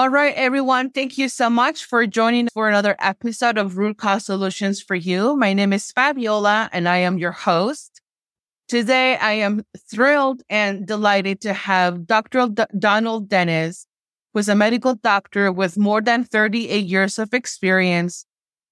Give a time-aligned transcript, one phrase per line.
[0.00, 0.88] All right, everyone.
[0.88, 5.36] Thank you so much for joining for another episode of Root Cause Solutions for You.
[5.36, 8.00] My name is Fabiola and I am your host.
[8.66, 12.48] Today, I am thrilled and delighted to have Dr.
[12.48, 13.86] D- Donald Dennis,
[14.32, 18.24] who is a medical doctor with more than 38 years of experience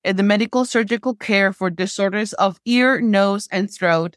[0.04, 4.16] in the medical surgical care for disorders of ear, nose, and throat.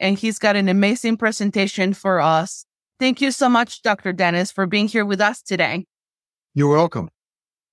[0.00, 2.66] And he's got an amazing presentation for us.
[2.98, 4.12] Thank you so much, Dr.
[4.12, 5.86] Dennis, for being here with us today.
[6.54, 7.08] You're welcome.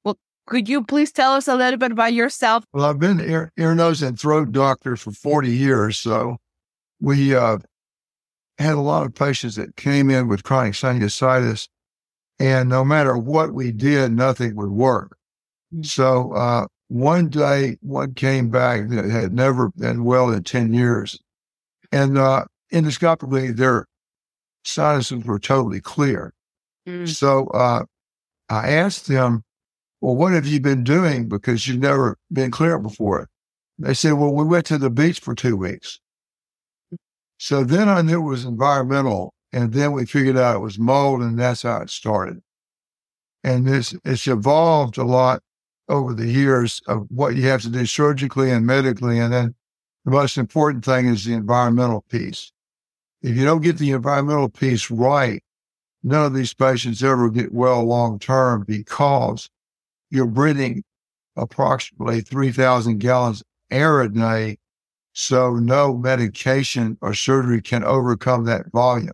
[0.04, 2.64] Well, could you please tell us a little bit about yourself?
[2.74, 5.98] Well, I've been ear, ear nose, and throat doctor for 40 years.
[5.98, 6.38] So
[7.00, 7.58] we uh,
[8.58, 11.68] had a lot of patients that came in with chronic sinusitis,
[12.40, 15.18] and no matter what we did, nothing would work.
[15.74, 15.84] Mm-hmm.
[15.84, 21.20] So uh, one day, one came back that had never been well in 10 years.
[21.92, 23.88] And uh, endoscopically, their
[24.64, 26.34] sinuses were totally clear.
[26.88, 27.08] Mm.
[27.08, 27.86] So uh,
[28.50, 29.44] I asked them,
[30.02, 31.28] well, what have you been doing?
[31.28, 33.30] Because you've never been clear before.
[33.80, 36.00] They said, well, we went to the beach for two weeks.
[37.38, 39.34] So then I knew it was environmental.
[39.52, 42.42] And then we figured out it was mold, and that's how it started.
[43.44, 45.42] And this, it's evolved a lot
[45.88, 49.20] over the years of what you have to do surgically and medically.
[49.20, 49.56] And then
[50.04, 52.52] the most important thing is the environmental piece.
[53.22, 55.42] If you don't get the environmental piece right,
[56.06, 59.50] none of these patients ever get well long term because
[60.12, 60.84] you're breathing
[61.36, 64.58] approximately 3,000 gallons air a day.
[65.14, 69.14] So no medication or surgery can overcome that volume.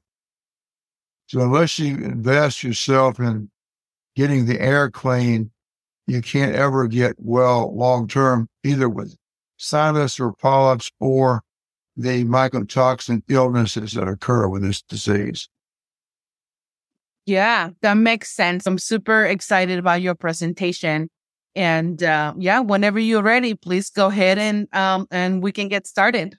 [1.27, 3.49] So unless you invest yourself in
[4.17, 5.49] getting the air clean,
[6.07, 9.15] you can't ever get well long term, either with
[9.55, 11.41] sinus or polyps or
[11.95, 15.47] the mycotoxin illnesses that occur with this disease.
[17.31, 18.67] Yeah, that makes sense.
[18.67, 21.09] I'm super excited about your presentation.
[21.55, 25.87] And uh, yeah, whenever you're ready, please go ahead and um, and we can get
[25.87, 26.35] started.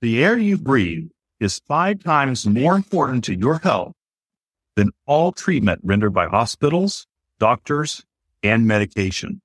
[0.00, 1.08] The air you breathe
[1.40, 3.92] is five times more important to your health
[4.76, 7.04] than all treatment rendered by hospitals,
[7.40, 8.04] doctors,
[8.44, 9.40] and medication.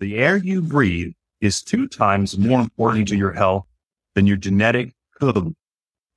[0.00, 3.66] The air you breathe is two times more important to your health
[4.16, 5.54] than your genetic code.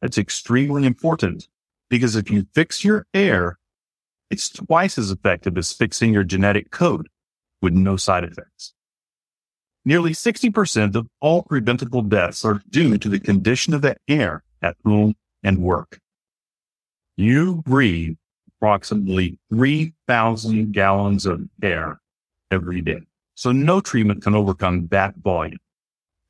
[0.01, 1.47] That's extremely important
[1.93, 3.59] because if you fix your air,
[4.31, 7.07] it's twice as effective as fixing your genetic code
[7.61, 8.73] with no side effects.
[9.85, 14.75] Nearly 60% of all preventable deaths are due to the condition of the air at
[14.83, 15.99] home and work.
[17.15, 18.15] You breathe
[18.57, 22.01] approximately 3,000 gallons of air
[22.49, 23.01] every day.
[23.35, 25.59] So no treatment can overcome that volume.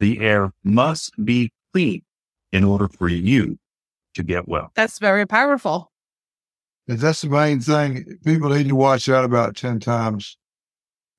[0.01, 2.01] The air must be clean
[2.51, 3.59] in order for you
[4.15, 4.71] to get well.
[4.75, 5.91] That's very powerful.
[6.87, 8.17] That's the main thing.
[8.25, 10.37] People need to watch out about 10 times.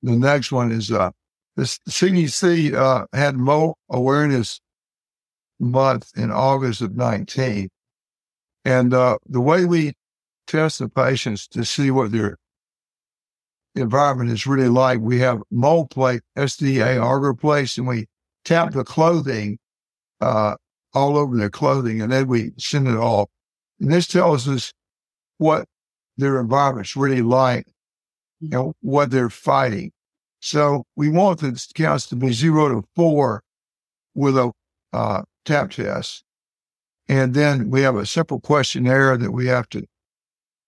[0.03, 1.09] The next one is uh,
[1.55, 4.59] this CDC uh, had mold awareness
[5.59, 7.69] month in August of 19.
[8.63, 9.93] And uh, the way we
[10.47, 12.37] test the patients to see what their
[13.75, 18.05] environment is really like, we have mold plate, SDA agar plates, and we
[18.43, 19.57] tap the clothing
[20.21, 20.55] uh,
[20.95, 23.29] all over their clothing, and then we send it off.
[23.79, 24.73] And this tells us
[25.37, 25.67] what
[26.17, 27.67] their environment's really like
[28.41, 28.55] mm-hmm.
[28.55, 29.91] and what they're fighting.
[30.39, 33.43] So we want the counts to be zero to four
[34.13, 34.51] with a
[34.93, 36.23] uh, tap test.
[37.07, 39.85] And then we have a simple questionnaire that we have to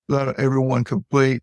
[0.09, 1.41] let everyone complete.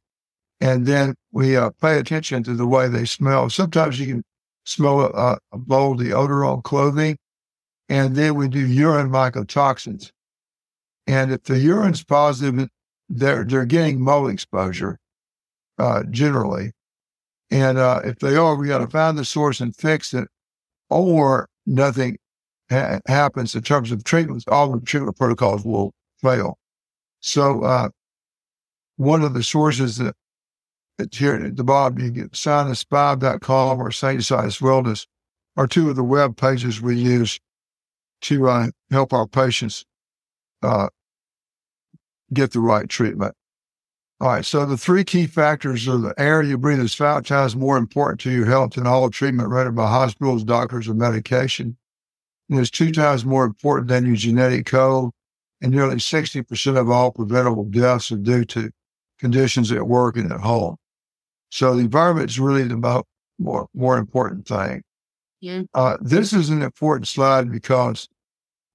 [0.61, 3.51] And then we uh, pay attention to the way they smell.
[3.51, 4.25] Sometimes you can
[4.65, 7.17] smell a, a moldy odor on clothing.
[7.89, 10.11] And then we do urine mycotoxins.
[11.07, 12.69] And if the urine's positive,
[13.09, 14.99] they're, they're getting mold exposure
[15.79, 16.73] uh, generally.
[17.51, 20.29] And uh, if they are, we got to find the source and fix it,
[20.89, 22.17] or nothing
[22.71, 24.45] ha- happens in terms of treatments.
[24.49, 26.59] All the treatment protocols will fail.
[27.21, 27.89] So, uh,
[28.97, 30.15] one of the sources that
[30.99, 35.07] it's here at the bottom, you get sinus5.com or Sinusitis Wellness
[35.57, 37.41] are two of the web pages we use
[38.25, 39.85] to uh, help our patients
[40.63, 40.89] uh,
[42.33, 43.35] get the right treatment.
[44.21, 44.45] All right.
[44.45, 48.21] So the three key factors are the air you breathe is five times more important
[48.21, 51.77] to your health than all treatment rendered by hospitals, doctors, or medication.
[52.49, 55.11] And it's two times more important than your genetic code.
[55.61, 58.71] And nearly 60% of all preventable deaths are due to
[59.19, 60.77] conditions at work and at home.
[61.51, 63.05] So the environment is really the mo-
[63.39, 64.83] more, more important thing.
[65.41, 65.63] Yeah.
[65.75, 68.09] Uh, this is an important slide because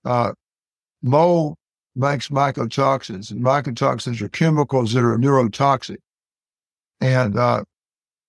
[0.09, 0.33] uh,
[1.03, 1.55] mold
[1.95, 5.97] makes mycotoxins, and mycotoxins are chemicals that are neurotoxic.
[6.99, 7.63] And uh,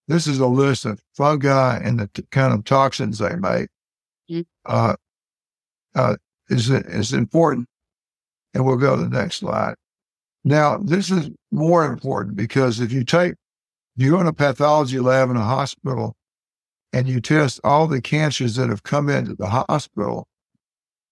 [0.06, 3.69] this is a list of fungi and the t- kind of toxins they make.
[4.31, 4.44] Mm.
[4.67, 4.97] Uh,
[5.94, 6.17] uh,
[6.50, 7.67] is is important.
[8.53, 9.75] And we'll go to the next slide.
[10.44, 13.35] Now, this is more important because if you take,
[13.97, 16.15] you go in a pathology lab in a hospital
[16.93, 20.27] and you test all the cancers that have come into the hospital,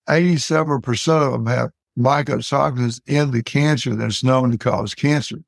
[0.09, 5.39] 87% of them have mycotoxins in the cancer that's known to cause cancer.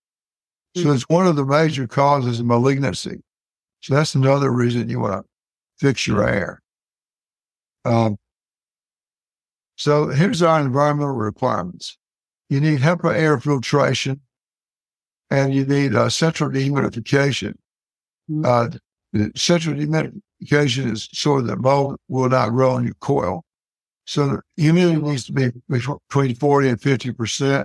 [0.77, 0.95] So Mm.
[0.95, 3.23] it's one of the major causes of malignancy.
[3.81, 5.29] So that's another reason you want to
[5.79, 6.61] fix your air.
[7.85, 8.19] Um,
[9.77, 11.97] so here's our environmental requirements.
[12.51, 14.21] You need HEPA air filtration
[15.31, 17.55] and you need uh, central dehumidification.
[18.31, 18.45] Mhm.
[18.45, 23.45] Uh, central dehumidification is so that mold will not grow in your coil.
[24.11, 27.65] So the humidity needs to be between 40 and 50%.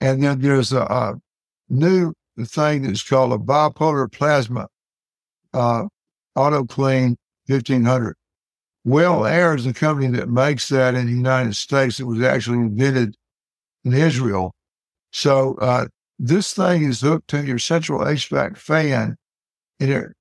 [0.00, 1.14] And then there's a, a
[1.68, 2.12] new
[2.44, 4.68] thing that's called a bipolar plasma
[5.52, 5.86] uh,
[6.36, 7.16] auto clean
[7.46, 8.14] 1500.
[8.84, 11.98] Well Air is the company that makes that in the United States.
[11.98, 13.16] It was actually invented
[13.84, 14.54] in Israel.
[15.10, 15.86] So uh,
[16.20, 19.16] this thing is hooked to your central HVAC fan,
[19.80, 20.12] and it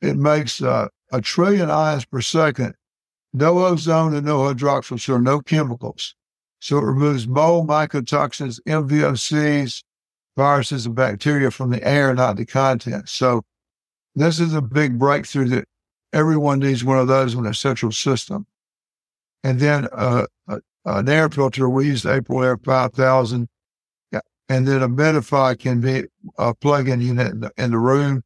[0.00, 2.76] it makes uh, a trillion ions per second,
[3.32, 6.14] no ozone and no hydroxyl, so no chemicals.
[6.60, 9.82] So it removes mold, mycotoxins, MVOCs,
[10.36, 13.08] viruses, and bacteria from the air, not the content.
[13.08, 13.42] So
[14.14, 15.68] this is a big breakthrough that
[16.12, 18.46] everyone needs one of those in their central system.
[19.44, 20.26] And then uh,
[20.84, 23.48] an air filter, we use Aprilaire 5000.
[24.48, 26.04] And then a Medify can be
[26.38, 28.22] a plug-in unit in the, in the room.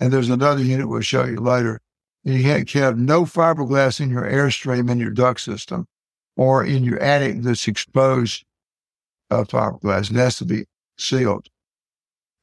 [0.00, 1.80] And there's another unit we'll show you later.
[2.26, 5.86] You can't have no fiberglass in your airstream in your duct system
[6.36, 8.44] or in your attic that's exposed
[9.30, 10.10] uh, fiberglass.
[10.10, 10.64] It has to be
[10.98, 11.46] sealed.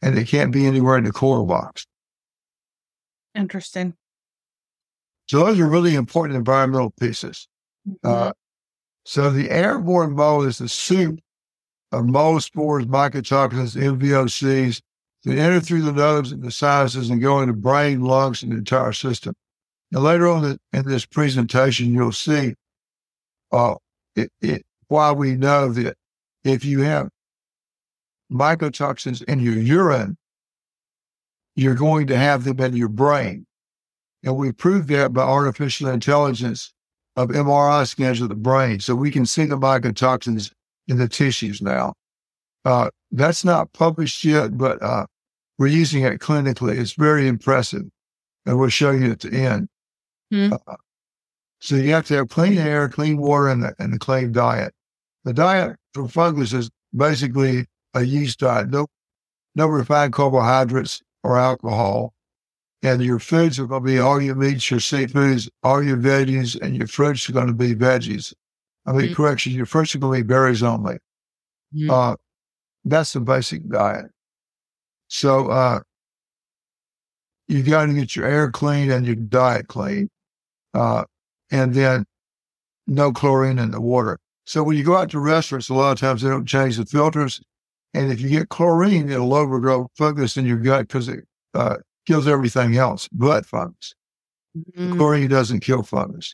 [0.02, 1.86] And it can't be anywhere in the coil box.
[3.36, 3.96] Interesting.
[5.28, 7.50] So those are really important environmental pieces.
[8.06, 8.32] Uh,
[9.04, 11.20] so the airborne mold is the soup
[11.92, 14.82] of mold spores, mycotoxins, MVOCs
[15.26, 18.58] that enter through the nose and the sinuses and go into brain, lungs, and the
[18.58, 19.34] entire system.
[19.94, 22.56] Now later on in this presentation, you'll see
[23.52, 23.76] uh,
[24.16, 25.96] it, it, why we know that
[26.44, 27.10] if you have
[28.32, 30.18] mycotoxins in your urine,
[31.56, 33.46] you're going to have them in your brain.
[34.24, 36.74] And we proved that by artificial intelligence
[37.16, 38.80] of MRI scans of the brain.
[38.80, 40.52] So we can see the mycotoxins
[40.88, 41.94] in the tissues now.
[42.66, 45.06] Uh, that's not published yet, but uh,
[45.60, 46.80] we're using it clinically.
[46.80, 47.84] It's very impressive.
[48.48, 49.70] And we'll show you at the end.
[50.34, 50.54] Hmm.
[50.68, 50.76] Uh,
[51.60, 54.74] so you have to have clean air, clean water, and, a- and a clean diet.
[55.26, 58.70] The diet for fungus is basically a yeast diet.
[58.70, 58.88] No,
[59.56, 62.14] no refined carbohydrates or alcohol.
[62.82, 66.60] And your foods are going to be all your meats, your seafoods, all your veggies,
[66.60, 68.34] and your fruits are going to be veggies.
[68.86, 69.16] I mean, Mm.
[69.16, 70.98] correction, your fruits are going to be berries only.
[71.74, 71.90] Mhm.
[71.90, 72.16] Uh,
[72.84, 74.08] that's the basic diet.
[75.08, 75.80] So, uh,
[77.48, 80.10] you got to get your air clean and your diet clean.
[80.74, 81.04] Uh,
[81.52, 82.06] and then
[82.88, 84.20] no chlorine in the water.
[84.46, 86.86] So when you go out to restaurants, a lot of times they don't change the
[86.86, 87.42] filters.
[87.94, 92.28] And if you get chlorine, it'll overgrow fungus in your gut because it uh, kills
[92.28, 93.94] everything else but fungus.
[94.58, 94.98] Mhm.
[94.98, 96.34] Chlorine doesn't kill fungus.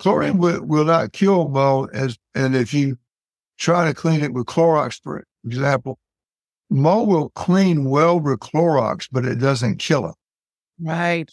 [0.00, 2.98] Chlorine will, will not kill mold as, and if you
[3.58, 5.98] try to clean it with Clorox, for example,
[6.70, 10.14] mold will clean well with Clorox, but it doesn't kill it.
[10.80, 11.30] Right.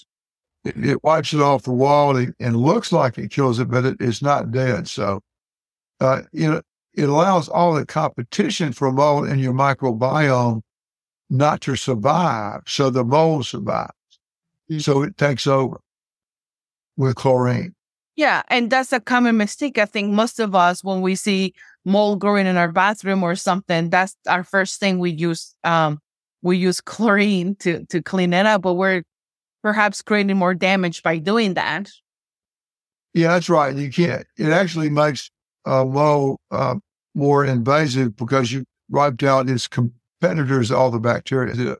[0.66, 3.86] It, it wipes it off the wall and, and looks like it kills it, but
[3.86, 4.88] it, it's not dead.
[4.88, 5.22] So,
[6.00, 6.62] uh, you know,
[6.94, 10.62] it allows all the competition for mold in your microbiome
[11.30, 12.62] not to survive.
[12.68, 13.92] So the mold survives.
[14.72, 14.82] Mm.
[14.82, 15.80] So it takes over
[16.98, 17.76] with chlorine.
[18.16, 19.78] Yeah, and that's a common mistake.
[19.78, 21.54] I think most of us, when we see
[21.84, 25.54] mold growing in our bathroom or something, that's our first thing we use.
[25.66, 26.00] Um,
[26.42, 29.04] we use chlorine to to clean it up, but we're
[29.66, 31.90] perhaps creating more damage by doing that.
[33.16, 33.76] Yeah, that's right.
[33.76, 34.28] You can't.
[34.38, 35.32] It actually makes
[35.66, 36.76] uh, mold uh,
[37.16, 41.80] more invasive because you wiped out its competitors, all the bacteria, the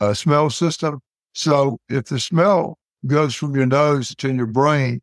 [0.00, 1.00] uh, smell system.
[1.32, 5.00] So if the smell goes from your nose to your brain,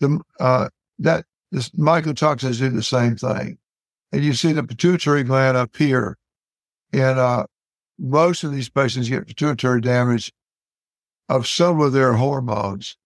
[0.00, 3.58] the uh, that this mycotoxins do the same thing,
[4.12, 6.16] and you see the pituitary gland up here,
[6.94, 7.44] and uh,
[7.98, 10.32] most of these patients get pituitary damage
[11.36, 12.96] of some of their hormones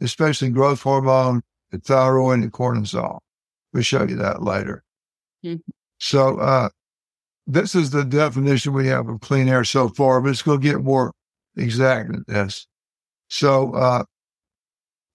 [0.00, 3.18] especially growth hormone, the thyroid, and cortisol.
[3.72, 4.84] We'll show you that later.
[5.44, 5.62] Mhm.
[5.98, 6.68] So, uh,
[7.46, 10.66] this is the definition we have of clean air so far, but it's going to
[10.66, 11.12] get more
[11.56, 12.66] exact than this.
[13.28, 14.04] So, uh,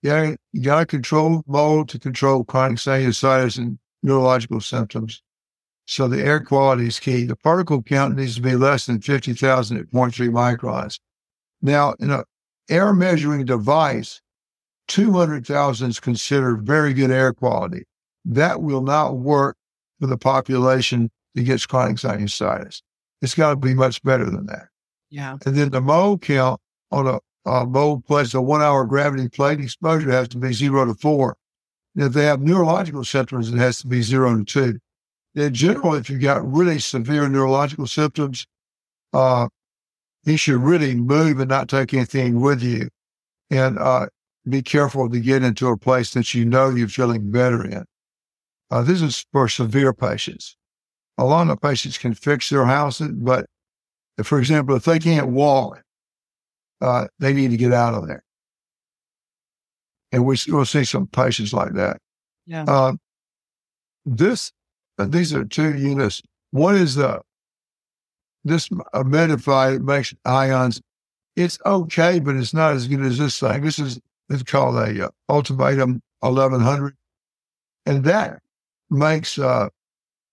[0.01, 5.22] yeah, you got to control mold to control chronic sinusitis and neurological symptoms.
[5.86, 7.25] So the air quality is key.
[7.25, 11.00] The particle count needs to be less than 50,000 at 0.3 microns.
[11.62, 12.24] Now, in an
[12.70, 14.22] air measuring device,
[14.88, 17.84] 200,000 is considered very good air quality.
[18.25, 19.58] That will not work
[20.00, 22.82] for the population that gets chronic sinusitis.
[23.22, 24.67] It's got to be much better than that.
[25.10, 25.38] Yeah.
[25.46, 26.60] And then the mold count
[26.91, 30.86] on a, a mold plate, a one hour gravity plate exposure has to be zero
[30.86, 31.36] to four.
[31.96, 34.79] And if they have neurological symptoms, it has to be zero to two.
[35.36, 38.46] In general, if you've got really severe neurological symptoms,
[39.13, 39.48] uh,
[40.25, 42.89] you should really move and not take anything with you.
[43.50, 44.08] And uh,
[44.48, 47.86] be careful to get into a place that you know you're feeling better in.
[48.72, 50.56] Uh, this is for severe patients.
[51.18, 53.46] A lot of patients can fix their houses, but
[54.18, 55.82] if, for example, if they can't walk,
[56.82, 58.24] uh, they need to get out of there.
[60.12, 61.98] And we will see some patients like that.
[62.46, 62.65] Yeah.
[62.68, 62.94] Uh,
[64.06, 64.51] this,
[64.98, 66.22] these are two units.
[66.51, 67.22] One is the
[68.43, 70.81] this humidifier that makes ions.
[71.35, 73.63] It's okay, but it's not as good as this thing.
[73.63, 76.95] This is it's called a uh, Ultimatum 1100,
[77.85, 78.39] and that
[78.89, 79.69] makes uh,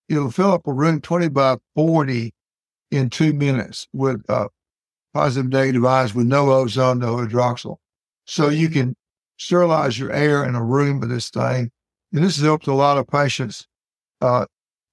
[0.09, 2.33] it'll fill up a room 20 by 40
[2.91, 4.47] in two minutes with uh,
[5.13, 7.77] positive negative ions with no ozone, no hydroxyl.
[8.25, 8.95] So you can
[9.37, 11.71] sterilize your air in a room with this thing.
[12.13, 13.67] And this has helped a lot of patients
[14.21, 14.45] uh,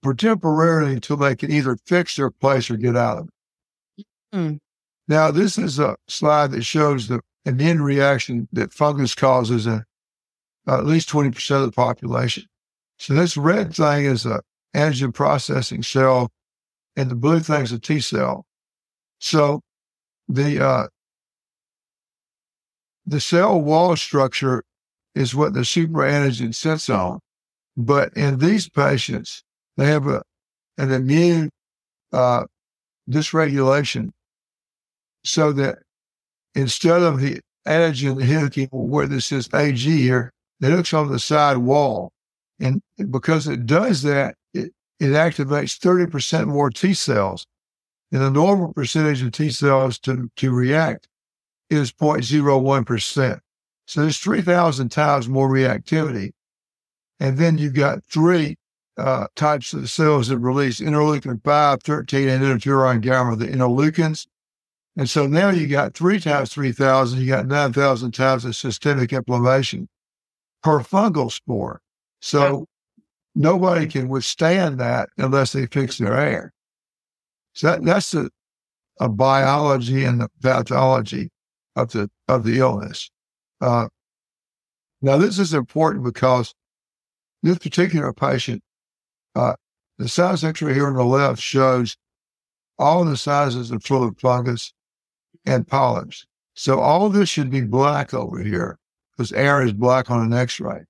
[0.02, 3.28] for temporarily until they can either fix their place or get out of
[3.98, 4.06] it.
[4.34, 4.58] Mm.
[5.08, 9.84] Now, this is a slide that shows the immune reaction that fungus causes in
[10.66, 12.44] uh, at least 20% of the population.
[12.98, 14.42] So this red thing is a
[14.74, 16.30] antigen processing cell,
[16.96, 18.44] and the blue thing is a T cell.
[19.18, 19.62] So
[20.28, 20.86] the uh,
[23.06, 24.62] the cell wall structure
[25.14, 27.20] is what the super antigen sits on.
[27.76, 29.42] But in these patients,
[29.78, 30.22] they have a,
[30.76, 31.50] an immune
[32.12, 32.44] uh,
[33.08, 34.10] dysregulation
[35.24, 35.78] so that
[36.54, 41.58] instead of the antigen hitting where this is AG here, it hooks on the side
[41.58, 42.10] wall.
[42.58, 47.46] And because it does that, it, it activates 30% more T cells.
[48.10, 51.06] And the normal percentage of T cells to, to react
[51.70, 53.40] is 0.01%.
[53.86, 56.32] So there's 3,000 times more reactivity.
[57.20, 58.56] And then you've got three
[58.98, 64.26] uh, types of cells that release interleukin 5, 13, and interferon gamma, the interleukins.
[64.96, 69.88] And so now you got three times 3,000, you got 9,000 times the systemic inflammation
[70.62, 71.80] per fungal spore.
[72.20, 72.66] So
[73.36, 76.52] nobody can withstand that unless they fix their air.
[77.52, 78.28] So that, that's a,
[78.98, 81.30] a biology and the pathology
[81.76, 83.08] of the, of the illness.
[83.60, 83.86] Uh,
[85.00, 86.52] now this is important because
[87.44, 88.62] this particular patient,
[89.34, 89.54] uh,
[89.98, 91.96] the size X-ray here on the left shows
[92.78, 94.72] all the sizes of fluid fungus
[95.44, 96.26] and polyps.
[96.54, 98.78] So all this should be black over here
[99.16, 100.84] because air is black on an X-ray.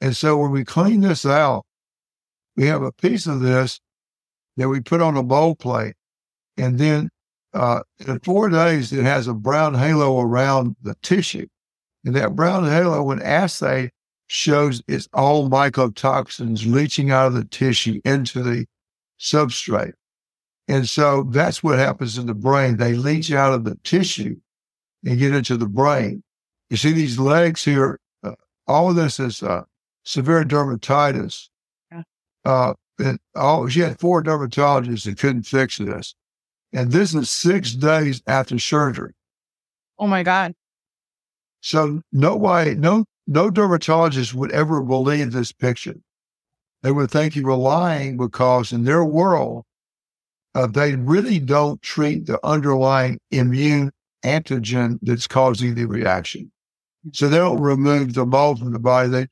[0.00, 1.64] And so when we clean this out,
[2.56, 3.80] we have a piece of this
[4.56, 5.94] that we put on a bowl plate.
[6.56, 7.08] And then
[7.54, 11.46] uh, in four days, it has a brown halo around the tissue.
[12.04, 13.90] And that brown halo, when assay,
[14.32, 18.64] shows it's all mycotoxins leaching out of the tissue into the
[19.20, 19.92] substrate.
[20.68, 22.78] And so that's what happens in the brain.
[22.78, 24.36] They leach out of the tissue
[25.04, 26.22] and get into the brain.
[26.70, 28.32] You see these legs here, uh,
[28.66, 29.64] all of this is uh,
[30.04, 31.48] severe dermatitis.
[31.90, 32.02] Yeah.
[32.46, 36.14] Uh, and all, she had four dermatologists that couldn't fix this.
[36.72, 39.12] And this is six days after surgery.
[39.98, 40.54] Oh my God.
[41.60, 45.96] So no, nobody, no, no dermatologist would ever believe this picture.
[46.82, 49.64] They would think you were lying because in their world,
[50.54, 53.92] uh, they really don't treat the underlying immune
[54.24, 56.50] antigen that's causing the reaction.
[57.12, 59.08] So they don't remove the mold from the body.
[59.08, 59.26] They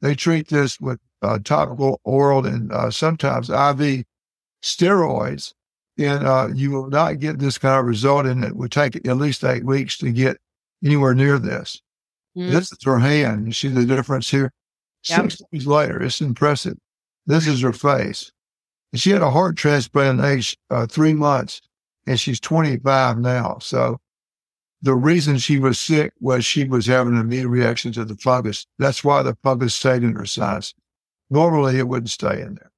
[0.00, 4.04] they treat this with uh, topical, oral, and uh, sometimes IV
[4.62, 5.52] steroids,
[5.98, 8.26] and uh, you will not get this kind of result.
[8.26, 10.36] And it would take at least eight weeks to get
[10.84, 11.80] anywhere near this.
[12.38, 12.52] Mm.
[12.52, 13.46] This is her hand.
[13.46, 14.52] You see the difference here?
[15.08, 15.30] Yep.
[15.30, 16.76] Six days later, it's impressive.
[17.26, 18.30] This is her face.
[18.92, 21.60] And she had a heart transplant at age uh, three months,
[22.06, 23.58] and she's 25 now.
[23.60, 24.00] So
[24.80, 28.66] the reason she was sick was she was having an immune reaction to the fungus.
[28.78, 30.74] That's why the fungus stayed in her sinus.
[31.30, 32.70] Normally, it wouldn't stay in there.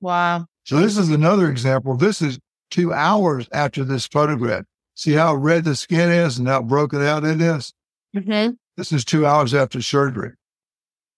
[0.00, 0.46] Wow.
[0.64, 1.96] So this is another example.
[1.96, 2.38] This is
[2.70, 4.64] two hours after this photograph.
[4.94, 7.72] See how red the skin is and how broken out it is?
[8.14, 8.54] Mm-hmm.
[8.76, 10.32] This is two hours after surgery.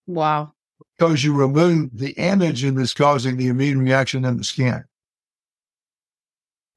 [0.06, 0.52] Wow.
[0.96, 4.84] Because you remove the antigen that's causing the immune reaction in the skin.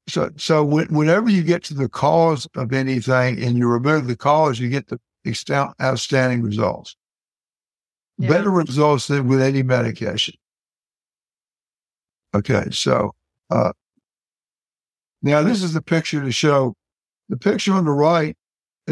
[0.08, 4.16] So, so when, whenever you get to the cause of anything and you remove the
[4.16, 4.98] cause, you get the
[5.80, 6.96] outstanding results.
[8.18, 8.28] Yeah.
[8.28, 10.34] Better results than with any medication.
[12.34, 13.14] Okay, so
[13.50, 13.72] uh,
[15.22, 16.74] now this is the picture to show.
[17.28, 18.36] The picture on the right,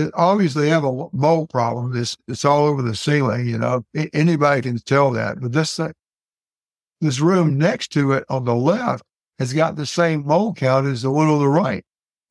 [0.00, 1.96] it obviously have a mold problem.
[1.96, 3.46] It's it's all over the ceiling.
[3.46, 5.40] You know, anybody can tell that.
[5.40, 5.92] But this thing,
[7.00, 9.04] this room next to it on the left
[9.38, 11.84] has got the same mold count as the one on the right,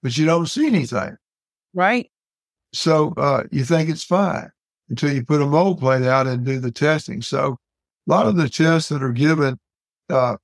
[0.03, 1.15] but you don't see anything.
[1.73, 2.09] Right.
[2.73, 4.51] So uh, you think it's fine
[4.89, 7.21] until you put a mold plate out and do the testing.
[7.21, 7.57] So
[8.07, 9.57] a lot of the tests that are given
[10.09, 10.37] uh,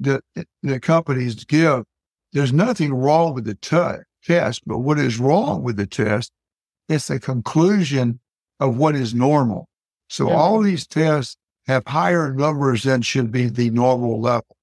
[0.00, 0.22] that
[0.62, 1.84] the companies give,
[2.32, 6.32] there's nothing wrong with the t- test, but what is wrong with the test
[6.90, 8.20] is the conclusion
[8.58, 9.68] of what is normal.
[10.08, 10.34] So yeah.
[10.34, 14.56] all these tests have higher numbers than should be the normal level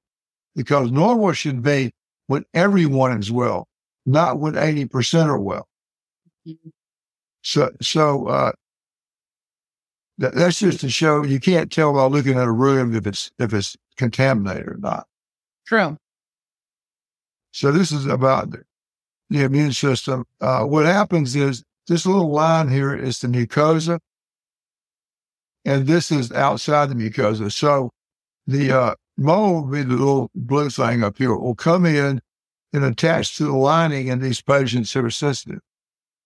[0.55, 1.93] because normal should be
[2.27, 3.67] when everyone is well,
[4.05, 5.67] not when 80% are well.
[6.45, 6.69] Mm-hmm.
[7.43, 8.51] So, so, uh,
[10.17, 13.31] that, that's just to show you can't tell by looking at a room if it's,
[13.39, 15.07] if it's contaminated or not.
[15.65, 15.95] True.
[17.51, 18.53] So this is about
[19.29, 20.25] the immune system.
[20.41, 23.99] Uh, what happens is this little line here is the mucosa,
[25.65, 27.51] and this is outside the mucosa.
[27.51, 27.91] So
[28.45, 32.21] the uh, mold, the little blue thing up here, will come in
[32.73, 35.59] and attach to the lining in these patients who are sensitive.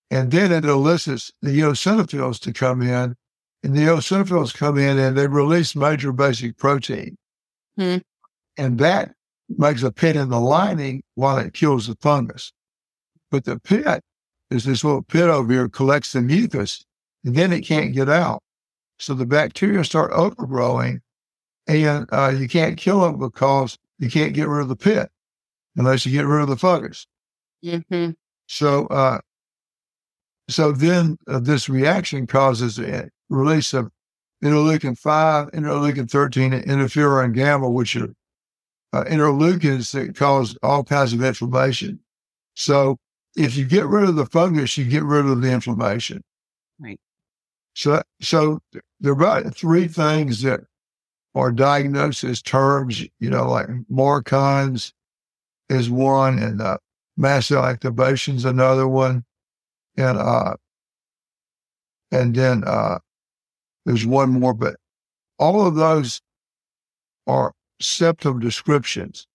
[0.10, 3.16] And then it elicits the eosinophils to come in,
[3.64, 7.18] and the eosinophils come in and they release major basic protein.
[7.78, 7.98] Hmm.
[8.58, 9.14] And that
[9.48, 12.52] makes a pit in the lining while it kills the fungus.
[13.30, 14.04] But the pit
[14.52, 16.86] is this little pit over here collects the mucus
[17.24, 18.44] and then it can't get out.
[19.00, 21.02] So the bacteria start overgrowing
[21.68, 25.10] and uh, you can't kill them because you can't get rid of the pit
[25.76, 27.08] unless you get rid of the fungus.
[27.64, 28.12] Mm-hmm.
[28.48, 29.20] So, uh,
[30.50, 33.90] so then uh, this reaction causes a release of
[34.44, 38.14] interleukin 5, interleukin 13, and interferon gamma, which are
[38.94, 42.00] uh, interleukins that cause all kinds of inflammation.
[42.56, 42.98] So
[43.36, 46.24] if you get rid of the fungus, you get rid of the inflammation.
[46.80, 47.00] Right.
[47.74, 48.60] So, so
[49.00, 50.62] there are about three things that
[51.34, 54.92] are diagnosis terms, you know, like MARCoNS
[55.70, 56.78] is one and uh,
[57.16, 59.24] mast cell activation is another one.
[59.98, 60.56] And, uh,
[62.12, 63.00] and then, uh,
[63.86, 64.76] there's one more, but
[65.40, 66.22] all of those
[67.26, 69.26] are symptom descriptions,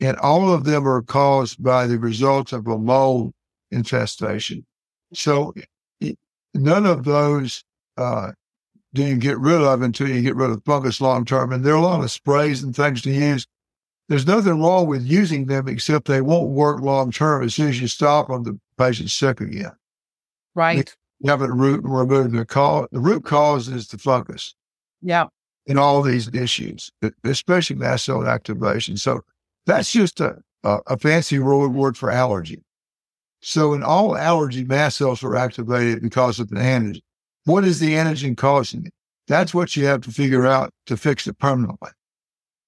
[0.00, 3.32] and all of them are caused by the results of a mold
[3.70, 4.66] infestation.
[5.12, 5.54] So
[6.54, 7.64] none of those
[7.96, 8.32] uh,
[8.94, 11.52] do you get rid of until you get rid of the fungus long term.
[11.52, 13.46] And there are a lot of sprays and things to use.
[14.08, 17.44] There's nothing wrong with using them except they won't work long term.
[17.44, 19.72] As soon as you stop them, the patient's sick again.
[20.54, 20.94] Right.
[21.20, 22.88] You have to root remove the cause.
[22.90, 24.54] The root cause is the fungus.
[25.02, 25.26] Yeah
[25.70, 26.90] in all these issues,
[27.22, 28.96] especially mast cell activation.
[28.96, 29.20] So
[29.66, 32.60] that's just a, a, a fancy word for allergy.
[33.42, 37.00] So in all allergy, mast cells are activated because of the antigen.
[37.44, 38.92] What is the antigen causing it?
[39.26, 41.90] That's what you have to figure out to fix it permanently.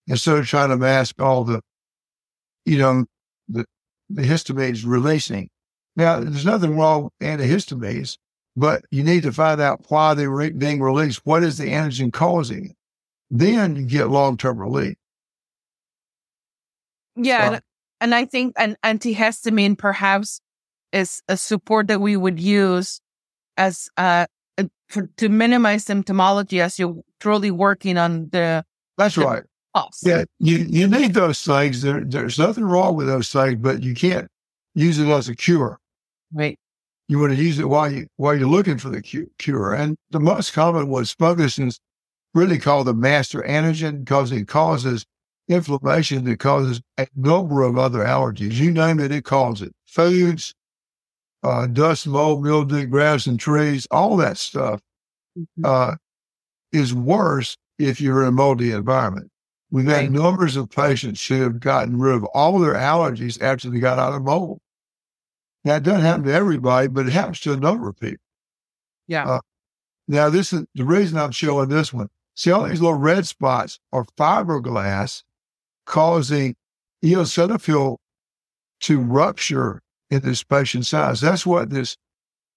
[0.06, 1.61] Instead of trying to mask all the,
[2.64, 3.04] you know,
[3.48, 3.64] the,
[4.08, 5.48] the histamines releasing.
[5.94, 8.16] Now, there's nothing wrong with antihistamines,
[8.56, 11.20] but you need to find out why they're re- being released.
[11.24, 12.76] What is the antigen causing it?
[13.32, 14.94] then you get long term relief.
[17.16, 17.56] Yeah.
[17.56, 17.61] So,
[18.02, 20.40] and I think an antihistamine perhaps
[20.92, 23.00] is a support that we would use
[23.57, 24.26] as uh,
[24.88, 28.64] for, to minimize symptomology as you're truly working on the.
[28.98, 29.42] That's the right.
[29.74, 30.02] Pulse.
[30.05, 31.81] Yeah, you, you need those things.
[31.81, 34.28] There, there's nothing wrong with those things, but you can't
[34.74, 35.78] use it as a cure.
[36.33, 36.59] Right.
[37.09, 39.02] You want to use it while you while you're looking for the
[39.38, 39.74] cure.
[39.74, 41.81] And the most common was fungus is
[42.35, 45.05] really called the master antigen because it causes
[45.48, 48.52] inflammation that causes a number of other allergies.
[48.52, 49.74] You name it, it causes it.
[49.87, 50.55] Foods,
[51.42, 54.81] uh, dust, mold, mildew, grass and trees, all that stuff
[55.38, 55.64] mm-hmm.
[55.64, 55.96] uh,
[56.72, 59.31] is worse if you're in a moldy environment.
[59.70, 60.11] We've had right.
[60.11, 64.12] numbers of patients who have gotten rid of all their allergies after they got out
[64.12, 64.61] of mold.
[65.64, 68.22] Now, it doesn't happen to everybody, but it happens to a number of people.
[69.09, 69.26] Yeah.
[69.26, 69.40] Uh,
[70.09, 73.78] now, this is the reason I'm showing this one See all these little red spots
[73.92, 75.22] are fiberglass
[75.85, 76.57] causing
[77.05, 77.98] eosinophil
[78.81, 79.82] to rupture
[80.12, 81.20] in this patient size.
[81.20, 81.96] That's what this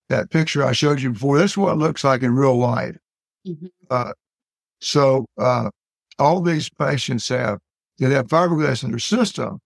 [0.10, 1.40] that picture I showed you before.
[1.40, 2.98] That's what it looks like in real life.
[3.48, 3.68] Mm-hmm.
[3.90, 4.12] Uh,
[4.82, 5.70] so uh,
[6.20, 7.60] all these patients have
[8.00, 9.60] that have fiberglass in their system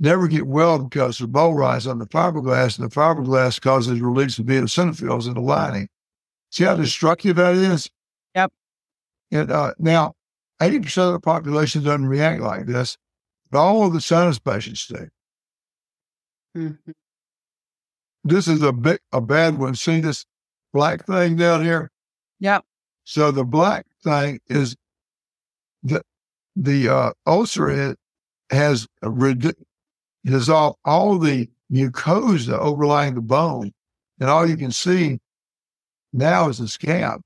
[0.00, 4.38] never get well because the bowl rise on the fiberglass, and the fiberglass causes release
[4.38, 5.88] of eosinophils in the lining.
[6.50, 7.88] See how destructive that is?
[8.34, 8.52] Yep.
[9.30, 10.14] And uh, now,
[10.60, 12.96] 80% of the population doesn't react like this,
[13.50, 15.08] but all of the sinus patients do.
[16.56, 16.90] Mm-hmm.
[18.26, 19.74] This is a big, a bad one.
[19.74, 20.24] See this
[20.72, 21.90] black thing down here?
[22.40, 22.64] Yep.
[23.04, 24.76] So the black thing is
[25.82, 26.02] the
[26.56, 27.96] the uh, ulcer
[28.50, 28.88] has
[30.24, 33.72] dissolved all the mucosa overlying the bone,
[34.18, 35.18] and all you can see
[36.12, 37.20] now is the scab.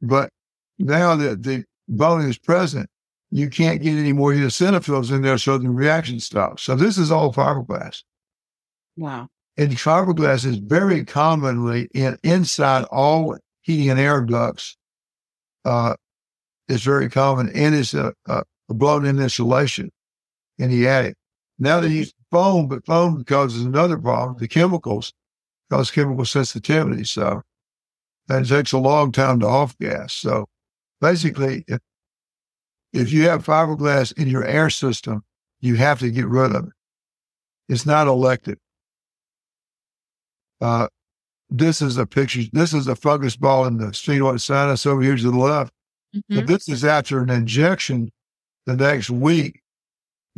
[0.00, 0.30] But
[0.78, 2.88] now that the bone is present,
[3.30, 6.62] you can't get any more eosinophils in there, so the reaction stops.
[6.64, 8.02] So this is all fiberglass.
[8.96, 9.28] Wow.
[9.56, 14.76] And fiberglass is very commonly in inside all heating and air ducts.
[15.64, 15.94] Uh,
[16.68, 19.90] it's very common and it's a, a blown in insulation
[20.58, 21.16] in the attic.
[21.58, 24.38] Now they use foam, but foam causes another problem.
[24.38, 25.12] The chemicals
[25.70, 27.04] cause chemical sensitivity.
[27.04, 27.42] So
[28.28, 30.12] that takes a long time to off gas.
[30.12, 30.46] So
[31.00, 31.80] basically, if,
[32.92, 35.22] if you have fiberglass in your air system,
[35.60, 36.72] you have to get rid of it.
[37.68, 38.58] It's not elective.
[40.62, 40.88] Uh,
[41.50, 42.42] this is a picture.
[42.52, 45.72] This is a fungus ball in the sphenoid sinus over here to the left.
[46.14, 46.36] Mm-hmm.
[46.36, 48.10] But this is after an injection
[48.66, 49.60] the next week.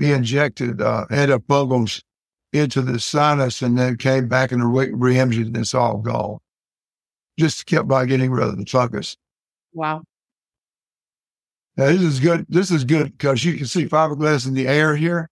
[0.00, 2.02] He injected uh, antifungals
[2.52, 6.38] into the sinus and then came back in a week, re-injured, and it's all gone.
[7.38, 9.16] Just kept by getting rid of the fungus.
[9.72, 10.02] Wow.
[11.76, 12.46] Now, this is good.
[12.48, 15.28] This is good because you can see fiberglass in the air here.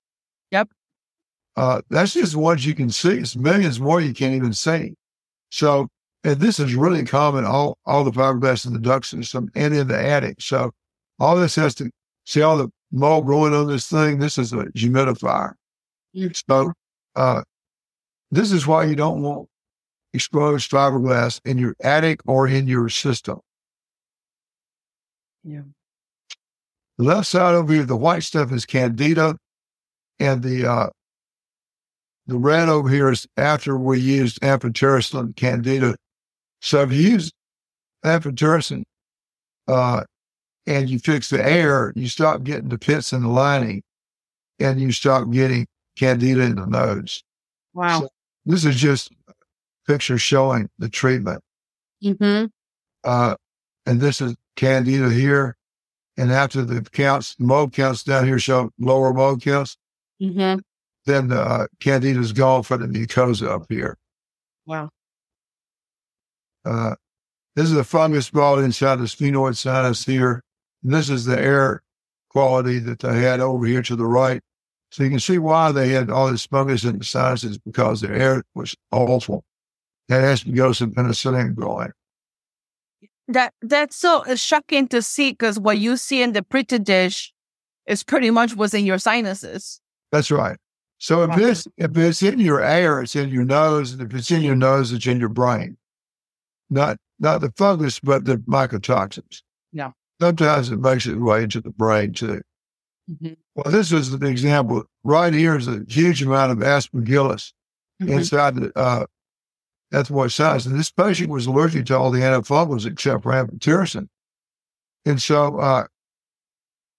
[0.51, 0.69] Yep.
[1.57, 3.19] Uh, that's just ones you can see.
[3.19, 4.95] It's millions more you can't even see.
[5.51, 5.89] So,
[6.25, 9.89] and this is really common, all, all the fiberglass in the duct system and in
[9.89, 10.41] the attic.
[10.41, 10.71] So
[11.19, 11.91] all this has to
[12.25, 14.19] see all the mold growing on this thing.
[14.19, 15.55] This is a humidifier.
[16.35, 16.73] So,
[17.17, 17.43] uh,
[18.31, 19.49] this is why you don't want
[20.15, 23.41] exposed fiberglass in your attic or in your system.
[25.45, 25.63] Yeah.
[26.99, 29.37] The left side over here, the white stuff is candida,
[30.19, 30.91] and the uh,
[32.33, 35.95] the red over here is after we used amphotericin candida.
[36.63, 37.31] So if you use
[38.07, 38.85] amphotericin
[39.69, 40.05] uh,
[40.67, 43.83] and you fix the air, you stop getting the pits in the lining
[44.59, 45.67] and you stop getting
[45.99, 47.23] candida in the nodes.
[47.75, 48.01] Wow.
[48.01, 48.09] So
[48.47, 49.35] this is just a
[49.87, 51.43] picture showing the treatment.
[52.03, 52.47] Mm-hmm.
[53.05, 53.35] Uh,
[53.85, 55.59] and this is candida here.
[56.17, 59.77] And after the counts, mold counts down here show lower mold counts.
[60.23, 60.61] Mm-hmm
[61.07, 63.99] then uh, candida is gone for the mucosa up here.
[64.67, 64.91] Wow.
[66.65, 66.95] Uh,
[67.57, 70.43] this is a fungus ball inside the sphenoid sinus here.
[70.83, 71.83] And this is the air
[72.31, 74.41] quality that they had over here to the right.
[74.91, 78.11] So you can see why they had all this fungus in the sinuses because the
[78.11, 79.45] air was awful.
[80.09, 81.93] That has to go some penicillin growing.
[83.29, 87.33] That that's so shocking to see because what you see in the petri dish
[87.87, 89.81] is pretty much what's in your sinuses.
[90.11, 90.59] That's right.
[91.03, 94.31] So if it's if it's in your air, it's in your nose, and if it's
[94.31, 95.77] in your nose, it's in your brain.
[96.71, 99.43] Not not the fungus, but the mycotoxins.
[99.73, 99.91] Yeah.
[100.21, 102.41] Sometimes it makes its way into the brain too.
[103.11, 103.33] Mm-hmm.
[103.57, 104.85] Well, this is an example.
[105.03, 107.53] Right here is a huge amount of aspergillus
[108.01, 108.13] mm-hmm.
[108.13, 109.07] inside the uh,
[109.93, 110.67] ethmoid sinus.
[110.67, 114.07] And this patient was allergic to all the antifungals except for amphotericin.
[115.05, 115.87] And so uh,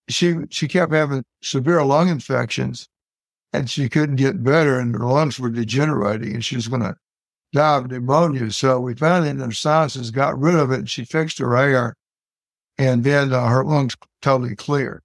[0.09, 2.89] she she kept having severe lung infections
[3.53, 6.95] and she couldn't get better and her lungs were degenerating and she was going to
[7.53, 8.51] die of pneumonia.
[8.51, 11.95] So we finally in her sinuses, got rid of it and she fixed her air
[12.77, 15.03] and then uh, her lungs totally cleared.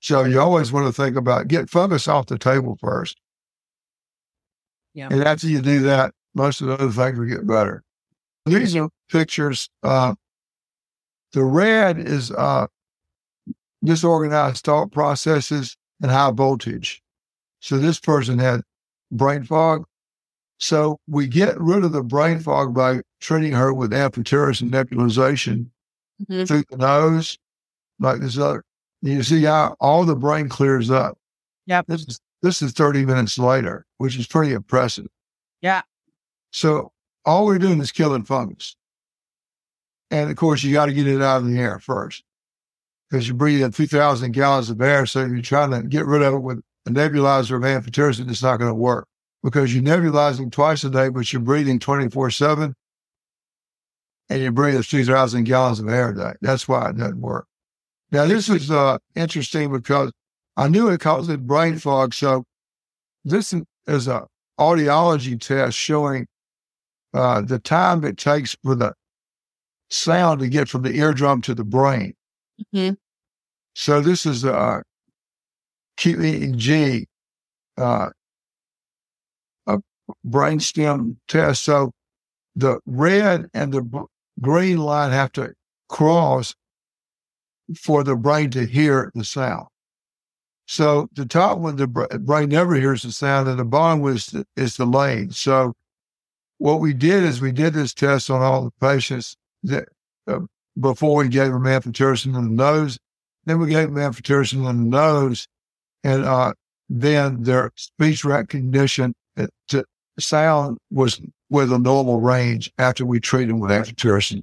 [0.00, 3.20] So you always want to think about get fungus off the table first.
[4.94, 5.08] Yeah.
[5.10, 7.82] And after you do that, most of the other things will get better.
[8.46, 9.68] These are pictures.
[9.82, 10.14] Uh,
[11.32, 12.68] the red is uh,
[13.84, 17.02] disorganized thought processes and high voltage.
[17.60, 18.62] So this person had
[19.10, 19.84] brain fog.
[20.58, 25.70] So we get rid of the brain fog by treating her with amphotericin nebulization
[26.22, 26.44] mm-hmm.
[26.44, 27.38] through the nose,
[28.00, 28.64] like this other.
[29.02, 31.16] You see how all the brain clears up.
[31.66, 31.86] Yep.
[31.86, 35.08] This is this is 30 minutes later, which is pretty impressive.
[35.60, 35.82] Yeah.
[36.52, 36.92] So
[37.24, 38.76] all we're doing is killing fungus.
[40.10, 42.24] And of course, you got to get it out of the air first.
[43.08, 45.06] Because you breathe in 3,000 gallons of air.
[45.06, 48.30] So you're trying to get rid of it with a nebulizer of amphotericin.
[48.30, 49.06] It's not going to work
[49.42, 52.74] because you're nebulizing twice a day, but you're breathing 24 7
[54.30, 56.32] and you breathe 3,000 gallons of air a day.
[56.40, 57.46] That's why it doesn't work.
[58.10, 60.12] Now, this is uh, interesting because
[60.56, 62.14] I knew it caused brain fog.
[62.14, 62.44] So
[63.24, 63.54] this
[63.86, 64.26] is a
[64.58, 66.26] audiology test showing
[67.14, 68.92] uh, the time it takes for the
[69.90, 72.14] sound to get from the eardrum to the brain.
[72.60, 72.94] Mm-hmm.
[73.74, 74.82] So this is a
[75.98, 77.06] QEEG,
[77.76, 78.10] uh,
[79.66, 79.78] a
[80.26, 81.64] brainstem test.
[81.64, 81.92] So
[82.56, 84.00] the red and the b-
[84.40, 85.52] green line have to
[85.88, 86.54] cross
[87.76, 89.66] for the brain to hear the sound.
[90.66, 94.26] So the top one, the brain never hears the sound, and the bottom one is
[94.26, 95.30] the, is the lane.
[95.30, 95.72] So
[96.58, 99.88] what we did is we did this test on all the patients that
[100.26, 100.40] uh,
[100.78, 102.98] before we gave them amphotericin in the nose.
[103.44, 105.46] Then we gave them amphotericin in the nose,
[106.04, 106.52] and uh,
[106.88, 109.84] then their speech recognition uh, to
[110.18, 114.42] sound was with a normal range after we treated them with amphotericin.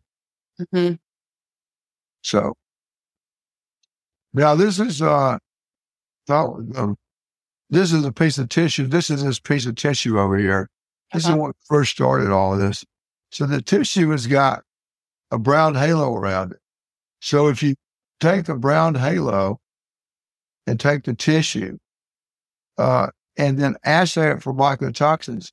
[0.60, 0.96] Mm-hmm.
[2.24, 2.54] So
[4.34, 5.38] now this is uh,
[6.28, 6.96] thought, um,
[7.70, 8.88] this is a piece of tissue.
[8.88, 10.70] This is this piece of tissue over here.
[11.14, 11.36] This uh-huh.
[11.36, 12.84] is what first started all of this.
[13.32, 14.64] So the tissue has got
[15.32, 16.60] a brown halo around it.
[17.20, 17.76] So if you
[18.20, 19.60] take the brown halo
[20.68, 21.78] and take the tissue,
[22.78, 23.08] uh,
[23.38, 25.52] and then assay it for mycotoxins,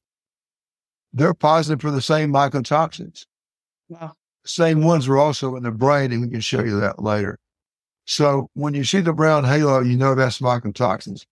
[1.13, 3.27] they're positive for the same mycotoxins.
[3.89, 4.13] Wow.
[4.45, 7.39] Same ones are also in the brain, and we can show you that later.
[8.07, 11.25] So when you see the brown halo, you know that's mycotoxins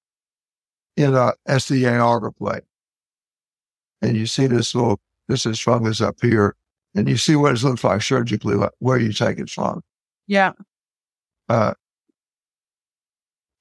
[0.96, 2.62] in a SDA agar plate.
[4.02, 6.54] And you see this little, this is fungus up here,
[6.94, 9.82] and you see what it looks like surgically, where you take it from.
[10.26, 10.52] Yeah.
[11.48, 11.74] Uh,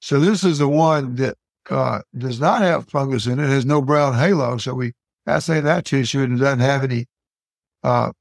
[0.02, 1.38] so this is the one that
[1.70, 4.58] uh, does not have fungus in it, it has no brown halo.
[4.58, 4.94] So we
[5.28, 7.06] assay that tissue and it doesn't have any
[7.84, 8.12] uh,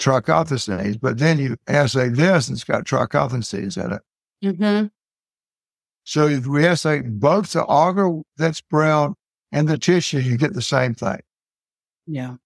[0.00, 1.00] trichothecenes.
[1.00, 4.02] But then you assay this and it's got trichothecenes in it.
[4.44, 4.86] Mm-hmm.
[6.04, 9.14] So if we assay both the agar that's brown
[9.52, 11.20] and the tissue, you get the same thing.
[12.06, 12.36] Yeah.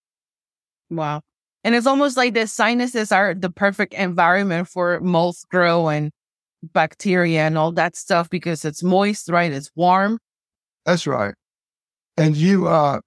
[0.91, 1.23] Wow.
[1.67, 6.13] And it's almost like the sinuses are the perfect environment for mold grow and
[6.63, 9.51] bacteria and all that stuff because it's moist, right?
[9.51, 10.21] It's warm.
[10.85, 11.35] That's right.
[12.17, 13.01] And you uh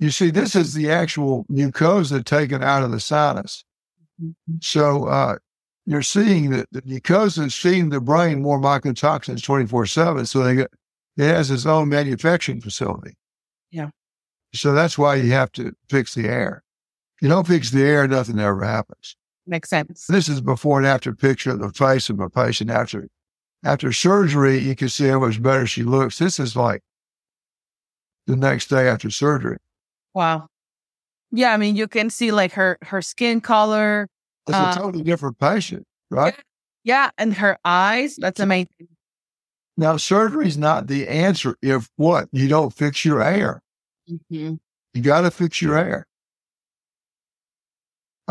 [0.00, 3.62] you see this is the actual mucosa taken out of the sinus.
[4.20, 4.54] Mm-hmm.
[4.60, 5.36] So uh
[5.86, 10.26] you're seeing that the mucosa is feeding the brain more mycotoxins 24 7.
[10.26, 10.72] So they get,
[11.16, 13.14] it has its own manufacturing facility.
[13.70, 13.90] Yeah.
[14.52, 16.64] So that's why you have to fix the air.
[17.22, 19.16] You don't fix the air, nothing ever happens.
[19.46, 20.06] Makes sense.
[20.08, 23.08] This is before and after picture of the face of a patient after
[23.64, 24.58] after surgery.
[24.58, 26.18] You can see how much better she looks.
[26.18, 26.82] This is like
[28.26, 29.58] the next day after surgery.
[30.14, 30.48] Wow.
[31.30, 34.08] Yeah, I mean, you can see like her her skin color,
[34.48, 36.34] it's uh, a totally different patient, right?
[36.82, 38.16] Yeah, and her eyes.
[38.16, 38.88] That's amazing.
[39.76, 42.28] Now, surgery is not the answer if what?
[42.32, 43.62] You don't fix your air.
[44.10, 44.54] Mm-hmm.
[44.94, 46.06] You got to fix your air.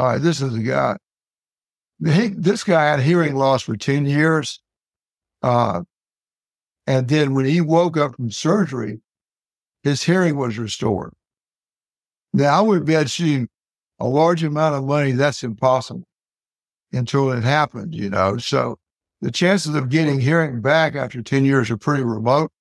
[0.02, 0.98] All right, this is a guy.
[2.04, 4.60] He, this guy had hearing loss for 10 years.
[5.44, 5.84] Uh,
[6.88, 9.02] and then when he woke up from surgery,
[9.84, 11.14] his hearing was restored.
[12.34, 13.48] Now, I would bet you
[14.00, 16.08] a large amount of money, that's impossible
[16.92, 18.38] until it happens, you know.
[18.38, 18.80] So
[19.22, 22.52] the chances of getting hearing back after 10 years are pretty remote,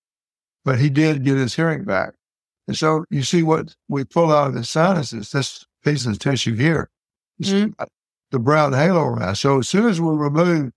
[0.63, 2.13] but he did get his hearing back.
[2.69, 6.55] And so you see what we pull out of the sinuses, this piece of tissue
[6.55, 6.91] here,
[7.49, 7.85] mm-hmm.
[8.31, 9.37] the brown halo around.
[9.37, 10.73] So as soon as we remove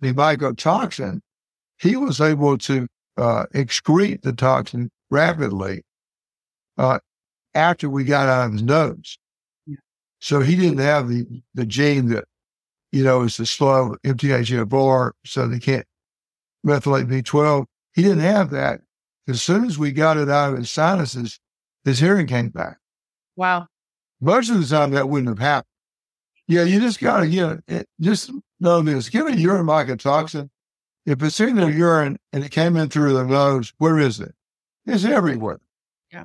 [0.00, 1.20] the mycotoxin,
[1.78, 5.82] he was able to uh, excrete the toxin rapidly
[6.76, 6.98] uh,
[7.54, 9.18] after we got out of his nose.
[10.20, 12.24] So he didn't have the, the gene that,
[12.90, 15.86] you know, is the slow MTHFR, so they can't
[16.66, 17.66] methylate B12.
[17.94, 18.80] He didn't have that.
[19.28, 21.38] As soon as we got it out of his sinuses,
[21.84, 22.78] his hearing came back.
[23.36, 23.66] Wow.
[24.20, 25.67] Most of the time that wouldn't have happened.
[26.48, 27.86] Yeah, you just got to get it.
[28.00, 29.10] Just know this.
[29.10, 30.48] Give a urine mycotoxin.
[31.04, 34.34] If it's in their urine and it came in through the nose, where is it?
[34.86, 35.60] It's everywhere.
[36.10, 36.24] Yeah.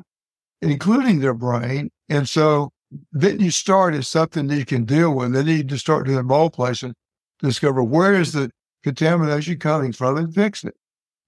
[0.62, 1.92] Including their brain.
[2.10, 2.72] And so
[3.12, 5.34] then you start as something that you can deal with.
[5.34, 6.96] Then you need to start doing mold placement,
[7.40, 8.50] discover where is the
[8.84, 10.76] contamination coming from and fix it.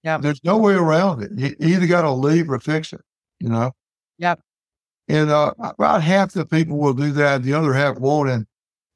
[0.02, 0.18] Yeah.
[0.18, 1.32] There's no way around it.
[1.34, 3.00] You either got to leave or fix it,
[3.40, 3.72] you know?
[4.18, 4.40] Yep.
[5.08, 7.42] And uh, about half the people will do that.
[7.42, 8.30] The other half won't.
[8.30, 8.46] And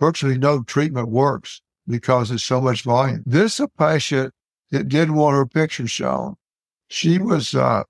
[0.01, 1.61] virtually no treatment works.
[1.91, 3.23] because it's so much volume.
[3.27, 4.33] This a patient
[4.71, 6.37] that didn't want her picture shown.
[6.89, 7.83] She was uh,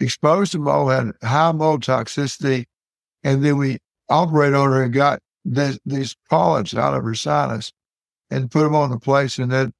[0.00, 2.66] exposed to mold, had high mold toxicity,
[3.24, 7.72] and then we operated on her and got this, these polyps out of her sinus
[8.30, 9.72] and put them on the place, and then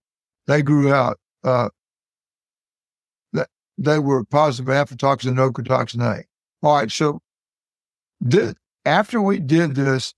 [0.46, 1.18] they grew out.
[1.44, 1.68] Uh,
[3.78, 6.24] they were positive aflatoxin and ochratoxin A.
[6.62, 7.20] All right, so
[8.26, 10.14] did, after we did this,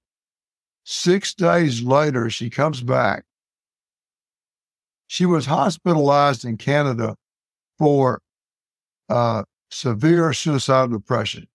[0.90, 3.24] six days later, she comes back.
[5.07, 7.14] She was hospitalized in Canada
[7.79, 8.22] for
[9.11, 11.46] uh, severe suicidal depression.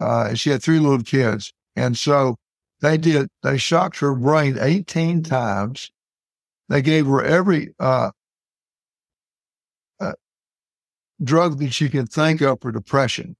[0.00, 1.54] Uh, she had three little kids.
[1.76, 2.36] And so
[2.82, 5.90] they did, they shocked her brain 18 times.
[6.68, 8.10] They gave her every uh,
[9.98, 10.12] uh,
[11.24, 13.34] drug that you can think of for depression.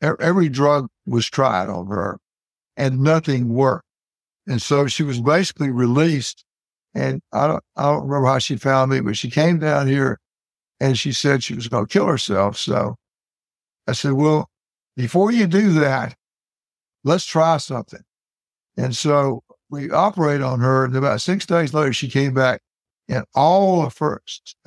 [0.00, 2.18] Every drug was tried on her
[2.78, 3.84] and nothing worked.
[4.46, 6.44] And so she was basically released.
[6.94, 10.18] And I don't, I don't remember how she found me, but she came down here
[10.80, 12.56] and she said she was going to kill herself.
[12.56, 12.96] So
[13.86, 14.50] I said, well,
[14.96, 16.16] before you do that,
[17.04, 18.02] let's try something.
[18.76, 20.84] And so we operate on her.
[20.84, 22.60] And about six days later, she came back
[23.08, 24.22] and all of her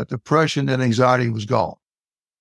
[0.08, 1.76] depression and anxiety was gone.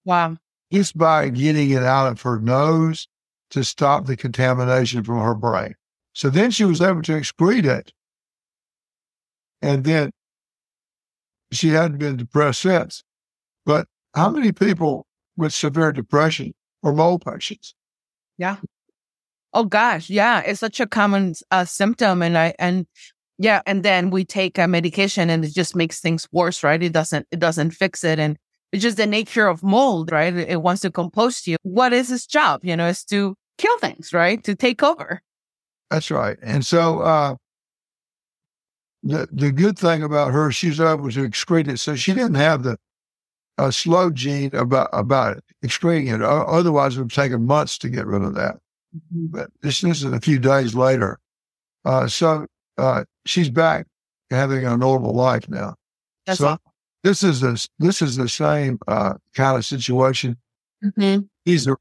[0.05, 0.37] Wow.
[0.73, 3.09] Just by getting it out of her nose
[3.51, 5.75] to stop the contamination from her brain.
[6.13, 7.93] So then she was able to excrete it.
[9.61, 10.11] And then
[11.53, 13.05] she hadn't been depressed since.
[13.65, 17.75] But how many people with severe depression are mold patients?
[18.39, 18.57] Yeah.
[19.55, 22.87] Oh gosh, yeah, it's such a common uh, symptom, and I and
[23.39, 26.83] yeah, and then we take a medication, and it just makes things worse, right?
[26.83, 28.39] It doesn't it doesn't fix it, and
[28.73, 30.35] it's just the nature of mold, right?
[30.35, 31.57] It wants to compose you.
[31.63, 32.65] What is its job?
[32.65, 34.43] You know, is to kill things, right?
[34.45, 35.21] To take over.
[35.93, 36.39] That's right.
[36.43, 37.37] And so uh,
[39.03, 42.63] the the good thing about her, she's able to excrete it, so she didn't have
[42.63, 42.79] the
[43.59, 46.23] a slow gene about about it, excreting it.
[46.23, 48.55] Otherwise, it would have taken months to get rid of that.
[48.97, 49.27] Mm-hmm.
[49.27, 51.19] But this, this is a few days later.
[51.85, 52.47] Uh, so
[52.79, 53.87] uh, she's back
[54.31, 55.75] having a normal life now.
[56.25, 56.59] That's so awesome.
[57.05, 60.39] this is the this is the same uh, kind of situation.
[60.83, 61.25] Mm-hmm.
[61.45, 61.77] These are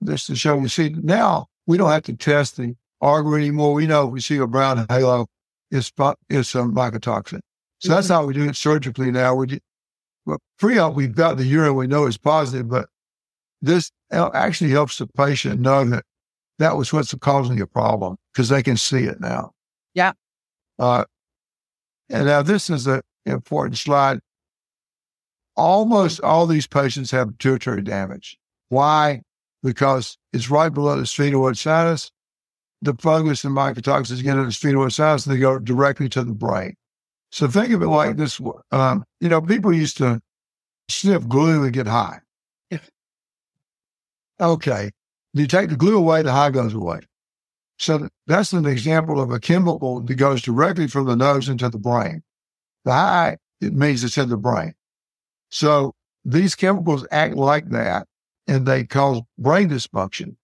[0.00, 0.66] this to show you.
[0.66, 3.74] See now we don't have to test the agar anymore.
[3.74, 5.26] We know if we see a brown halo,
[5.70, 5.92] it's
[6.28, 7.40] it's a mycotoxin.
[7.80, 7.94] So mm-hmm.
[7.94, 9.34] that's how we do it surgically now.
[9.34, 9.60] We
[10.26, 12.88] but pre-op, we've got the urine, we know it's positive, but
[13.62, 16.04] this actually helps the patient know that
[16.58, 19.52] that was what's causing the problem because they can see it now.
[19.94, 20.12] Yeah.
[20.78, 21.04] Uh,
[22.10, 24.20] and now this is an important slide.
[25.56, 28.38] Almost all these patients have pituitary damage.
[28.68, 29.22] Why?
[29.62, 32.12] Because it's right below the sphenoid sinus.
[32.82, 36.32] The fungus and mycotoxins get into the sphenoid sinus and they go directly to the
[36.32, 36.74] brain.
[37.32, 38.40] So think of it like this.
[38.70, 40.20] Um, you know, people used to
[40.88, 42.20] sniff glue and get high.
[42.70, 42.78] Yeah.
[44.40, 44.90] Okay.
[45.34, 47.00] You take the glue away, the high goes away.
[47.78, 51.78] So that's an example of a chemical that goes directly from the nose into the
[51.78, 52.22] brain.
[52.84, 54.74] The high, it means it's in the brain.
[55.50, 58.06] So these chemicals act like that
[58.46, 60.36] and they cause brain dysfunction.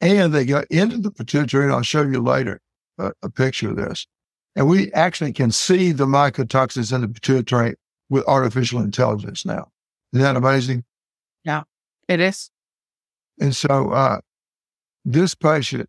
[0.00, 2.60] And they go into the pituitary, and I'll show you later
[2.98, 4.06] a, a picture of this.
[4.56, 7.74] And we actually can see the mycotoxins in the pituitary
[8.08, 9.68] with artificial intelligence now.
[10.12, 10.84] Isn't that amazing?
[11.44, 11.62] Yeah,
[12.08, 12.50] it is.
[13.40, 14.20] And so uh,
[15.04, 15.88] this patient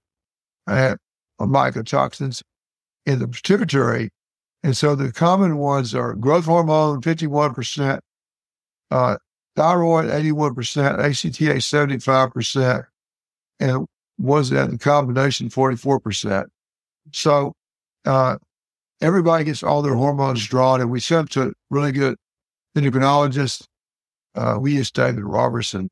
[0.68, 0.98] had
[1.40, 2.42] mycotoxins
[3.06, 4.10] in the pituitary.
[4.64, 8.00] And so the common ones are growth hormone, 51%,
[8.90, 9.18] uh,
[9.56, 12.86] thyroid, 81%, ACTH, 75%,
[13.60, 13.88] and
[14.18, 16.46] was that the combination, 44%.
[17.12, 17.54] So
[18.06, 18.38] uh,
[19.02, 22.18] everybody gets all their hormones drawn, and we sent to really good
[22.76, 23.68] endocrinologist.
[24.36, 25.90] Uh, we use David Robertson,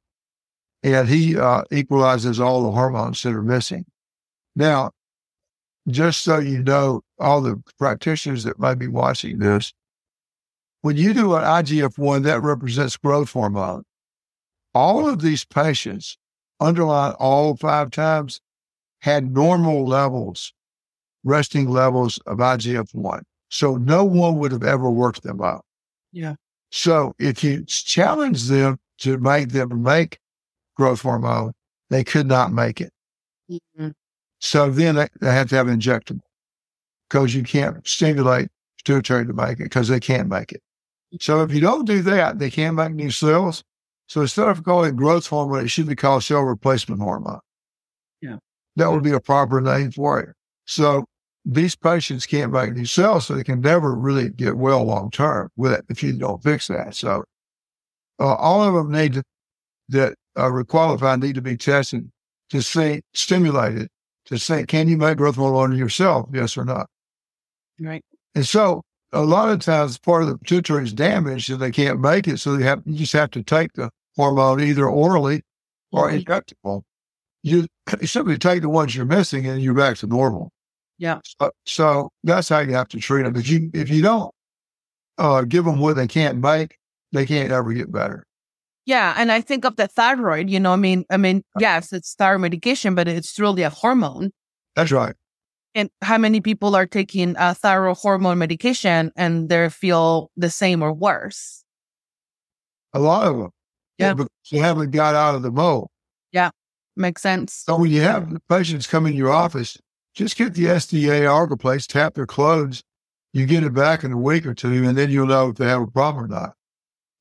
[0.84, 3.86] and he uh, equalizes all the hormones that are missing.
[4.56, 4.92] Now,
[5.88, 9.74] just so you know, all the practitioners that might be watching this,
[10.82, 13.84] when you do an IGF 1, that represents growth hormone.
[14.74, 16.18] All of these patients,
[16.60, 18.42] underline all five times,
[19.00, 20.54] had normal levels
[21.24, 23.24] resting levels of IGF 1.
[23.50, 25.66] So no one would have ever worked them up.
[26.12, 26.36] Yeah.
[26.72, 30.20] So if you challenge them to make them make
[30.76, 31.54] growth hormone,
[31.90, 32.92] they could not make it.
[33.50, 33.90] Mm-hmm.
[34.40, 36.22] So then they, they have to have injectable
[37.10, 40.62] because you can't stimulate pituitary to make it because they can't make it.
[41.22, 43.64] So if you don't do that, they can't make new cells.
[44.14, 47.40] So instead of calling it growth hormone, it should be called cell replacement hormone.
[48.22, 48.36] Yeah.
[48.76, 50.36] That would be a proper name for it.
[50.66, 51.06] So
[51.46, 55.50] these patients can't make new cells, so they can never really get well long term
[55.56, 56.94] with it if you don't fix that.
[56.94, 57.24] So
[58.20, 59.24] uh, all of them need to,
[59.90, 62.08] that are qualified need to be tested
[62.52, 63.88] to see, stimulated
[64.26, 66.30] to say, can you make growth hormone yourself?
[66.32, 66.86] Yes or no?
[67.80, 68.04] Right.
[68.36, 72.00] And so a lot of times part of the pituitary is damaged and they can't
[72.00, 72.38] make it.
[72.38, 75.42] So they have, you just have to take the hormone either orally
[75.92, 76.24] or Mhm.
[76.24, 76.84] injectable.
[77.42, 77.68] You,
[78.00, 80.52] you simply take the ones you're missing and you're back to normal.
[80.98, 81.20] Yeah.
[81.24, 83.36] So, so that's how you have to treat them.
[83.36, 84.32] If you, if you don't
[85.18, 86.78] uh, give them what they can't make,
[87.12, 88.26] they can't ever get better.
[88.86, 90.50] Yeah, and I think of the thyroid.
[90.50, 94.32] You know, I mean, I mean, yes, it's thyroid medication, but it's really a hormone.
[94.76, 95.16] That's right.
[95.76, 100.82] And how many people are taking a thyroid hormone medication and they feel the same
[100.84, 101.64] or worse?
[102.94, 103.50] A lot of them.
[103.98, 104.14] Yeah.
[104.14, 105.90] Because they haven't got out of the mold.
[106.32, 106.50] Yeah.
[106.96, 107.54] Makes sense.
[107.54, 109.78] So when you have the patients come in your office,
[110.14, 112.84] just get the SDA article place, tap their clothes.
[113.34, 115.66] You get it back in a week or two, and then you'll know if they
[115.66, 116.54] have a problem or not.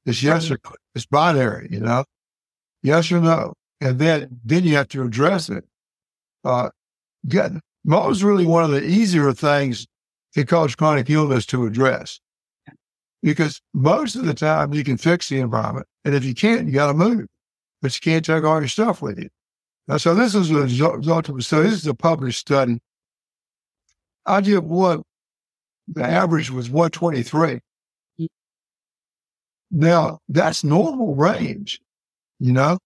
[0.05, 0.59] It's yes or
[0.95, 2.05] it's binary, you know,
[2.83, 5.65] yes or no, and then then you have to address it.
[6.45, 6.71] Uh,
[7.29, 7.53] get
[7.85, 9.87] Mo is really one of the easier things
[10.35, 12.21] that cause chronic illness to address,
[13.23, 16.73] because most of the time you can fix the environment, and if you can't, you
[16.73, 17.27] got to move,
[17.81, 19.29] but you can't take all your stuff with you.
[19.89, 22.81] Now, so this is a result of so this is a published study.
[24.27, 25.03] I did one.
[25.89, 27.59] The average was 123.
[28.21, 28.29] Mm.
[29.71, 31.81] Now that's normal range,
[32.39, 32.79] you know.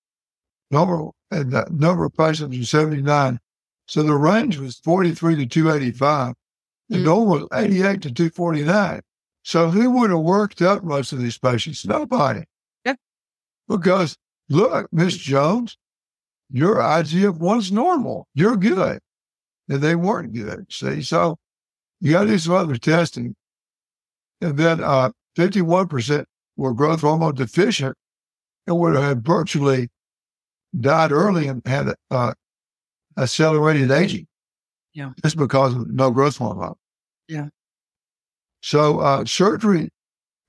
[0.71, 3.39] Normal and the number of patients was 79.
[3.87, 6.35] So the range was 43 to 285.
[6.89, 7.05] The Mm.
[7.05, 9.01] normal was 88 to 249.
[9.43, 11.85] So who would have worked up most of these patients?
[11.85, 12.45] Nobody.
[13.69, 14.17] Because
[14.49, 15.77] look, Miss Jones,
[16.51, 18.29] your IGF one's normal.
[18.35, 19.01] You're good.
[19.69, 20.67] And they weren't good.
[20.71, 21.39] See, so
[22.01, 23.35] you got to do some other testing.
[24.41, 26.25] And then uh, 51%
[26.57, 27.97] were growth hormone deficient
[28.67, 29.89] and would have virtually
[30.79, 32.35] died early and had uh,
[33.19, 34.27] accelerated aging.
[34.93, 35.13] Yeah.
[35.23, 36.75] Just because of no growth hormone.
[37.29, 37.49] Yeah.
[38.63, 39.91] So uh, surgery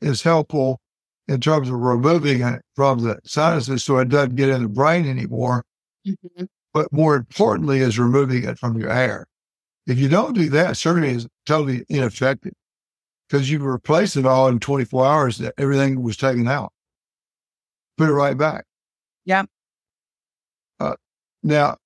[0.02, 0.80] is helpful
[1.28, 5.06] in terms of removing it from the sinuses so it doesn't get in the brain
[5.08, 5.64] anymore
[6.06, 6.48] Mhm.
[6.74, 9.26] but more importantly is removing it from your air.
[9.88, 12.54] If you don't do that, surgery is totally ineffective
[13.28, 16.72] because you replace it all in 24 hours that everything was taken out.
[17.98, 18.66] Put it right back.
[19.26, 19.44] Yeah.
[20.80, 20.96] Uh,
[21.44, 21.78] now,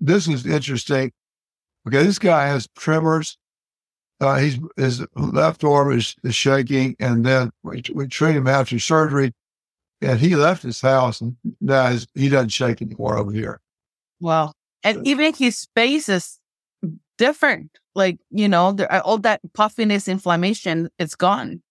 [0.00, 1.12] this is interesting.
[1.86, 3.37] Okay, this guy has tremors.
[4.20, 8.78] Uh, he's his left arm is, is shaking, and then we, we treat him after
[8.78, 9.32] surgery,
[10.00, 13.60] and he left his house, and now he doesn't shake anymore over here.
[14.20, 16.38] Well, and even his face is
[17.16, 17.70] different.
[17.94, 21.62] Like, you know, the, uh, all that puffiness, inflammation, it's gone.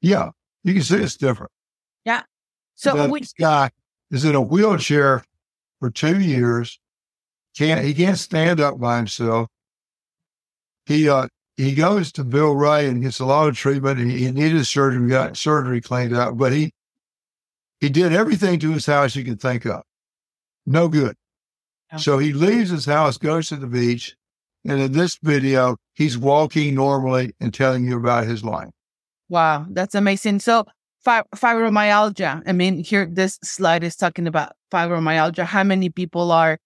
[0.00, 0.30] Yeah,
[0.64, 1.52] you can see it's different.
[2.04, 2.22] Yeah.
[2.74, 3.70] So That we, this guy
[4.10, 5.24] is in a wheelchair
[5.78, 6.80] for two years.
[7.56, 9.48] Can't he can't stand up by himself.
[10.86, 13.98] He uh he goes to Bill Rea and gets a lot of treatment.
[13.98, 16.72] He, he needed surgery, got surgery cleaned up, but he
[17.80, 19.82] he did everything to his house you could think of.
[20.66, 21.16] No good.
[21.96, 24.16] So he leaves his house, goes to the beach,
[24.64, 28.70] and in this video, he's walking normally and telling you about his life.
[29.28, 30.40] wow, that's amazing.
[30.40, 30.64] So
[31.04, 32.42] fi- fibromyalgia.
[32.46, 35.44] I mean, here this slide is talking about fibromyalgia.
[35.44, 36.58] How many people are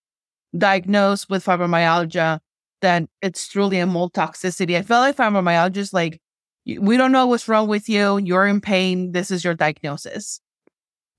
[0.57, 2.41] diagnosed with fibromyalgia?
[2.83, 4.77] Then it's truly a mold toxicity.
[4.77, 6.20] I feel like fibromyalgia is like
[6.66, 8.18] we don't know what's wrong with you.
[8.18, 9.12] You're in pain.
[9.12, 10.41] This is your diagnosis.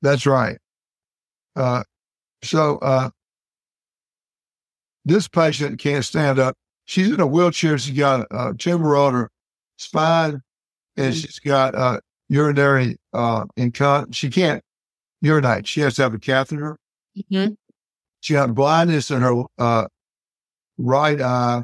[0.02, 0.58] That's right.
[1.56, 1.84] Uh,
[2.44, 3.10] so uh,
[5.06, 6.56] this patient can't stand up.
[6.86, 7.78] She's in a wheelchair.
[7.78, 9.30] She's got a tumor on her
[9.78, 10.42] spine,
[10.96, 11.22] and Mm.
[11.22, 12.00] she's got uh,
[12.30, 14.14] urinary uh, incont.
[14.14, 14.62] She can't
[15.22, 15.68] urinate.
[15.68, 16.78] She has to have a catheter.
[17.18, 17.54] Mm-hmm.
[18.22, 19.88] She got blindness in her uh,
[20.78, 21.64] right eye.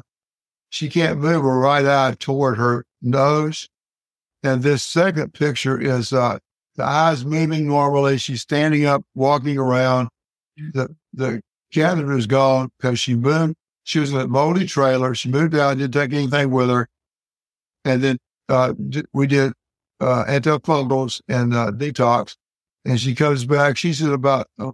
[0.70, 3.68] She can't move her right eye toward her nose.
[4.42, 6.38] And this second picture is uh,
[6.76, 8.18] the eyes moving normally.
[8.18, 10.08] She's standing up, walking around.
[10.56, 11.40] The the
[11.72, 13.54] catheter is gone because she moved.
[13.84, 15.14] She was in a moldy trailer.
[15.14, 16.88] She moved out, didn't take anything with her.
[17.84, 18.74] And then uh,
[19.12, 19.52] we did
[20.00, 22.36] uh, antifungals and uh, detox.
[22.84, 23.76] And she comes back.
[23.76, 24.72] She's at about uh,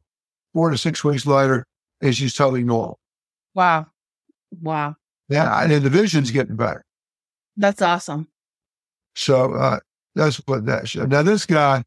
[0.53, 1.65] four to six weeks later,
[2.01, 2.99] and she's totally normal.
[3.55, 3.87] Wow,
[4.61, 4.97] wow,
[5.29, 6.85] Yeah, and the vision's getting better.
[7.57, 8.29] that's awesome.
[9.15, 9.81] So uh,
[10.15, 11.09] that's what that shows.
[11.09, 11.85] Now this guy,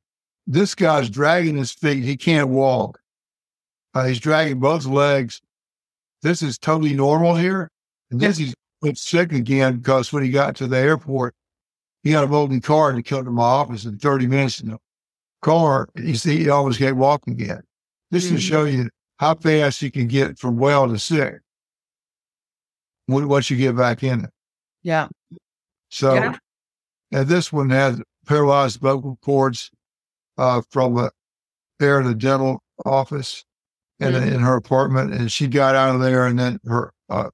[0.48, 2.04] this guy's dragging his feet.
[2.04, 3.00] He can't walk.
[3.94, 5.42] Uh, he's dragging both legs.
[6.22, 7.70] This is totally normal here.
[8.12, 11.34] And this is went sick again because when he got to the airport,
[12.04, 14.70] he had a molten car and he come to my office in 30 minutes in
[14.72, 14.78] the
[15.42, 15.88] car.
[15.96, 17.62] He see, he almost can't walk again.
[18.12, 18.36] This Mhm.
[18.36, 18.90] to show you
[19.20, 21.36] how fast you can get from well to sick
[23.08, 24.30] once you get back in it.
[24.84, 25.08] Yeah.
[25.90, 26.38] So, Yeah.
[27.12, 29.70] and this one has paralyzed vocal cords
[30.38, 31.10] uh, from
[31.80, 33.46] there in the dental office
[34.00, 34.34] and Mhm.
[34.34, 37.30] in her apartment, and she got out of there, and then her uh,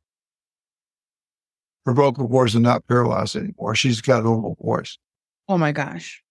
[1.86, 3.74] her vocal cords are not paralyzed anymore.
[3.76, 4.98] She's got a normal voice.
[5.48, 6.24] Oh my gosh.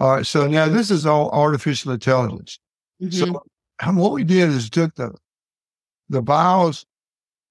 [0.00, 2.58] All right, so now this is all artificial intelligence.
[3.00, 3.12] Mhm.
[3.12, 3.42] So
[3.92, 5.14] what we did is took the
[6.08, 6.84] the vials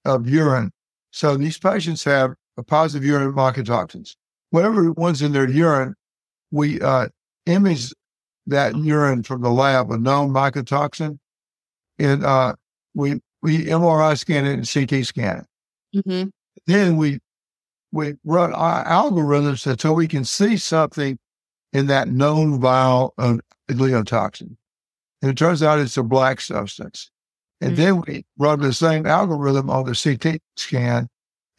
[0.04, 0.72] of urine.
[1.10, 4.16] So these patients have a positive urine mycotoxins.
[4.50, 5.94] Whatever one's in their urine,
[6.50, 7.08] we uh,
[7.46, 7.92] image
[8.46, 11.18] that urine from the lab, a known mycotoxin,
[11.98, 12.54] and uh,
[12.94, 15.46] we we MRI scan it and CT scan
[15.92, 16.04] it.
[16.06, 16.30] Mhm.
[16.66, 17.20] Then we
[17.92, 21.18] we run our algorithms until we can see something
[21.72, 23.40] in that known vial of
[23.70, 24.56] gliotoxin.
[25.22, 27.11] And it turns out it's a black substance.
[27.62, 27.76] And Mhm.
[27.76, 31.08] then we run the same algorithm on the CT scan,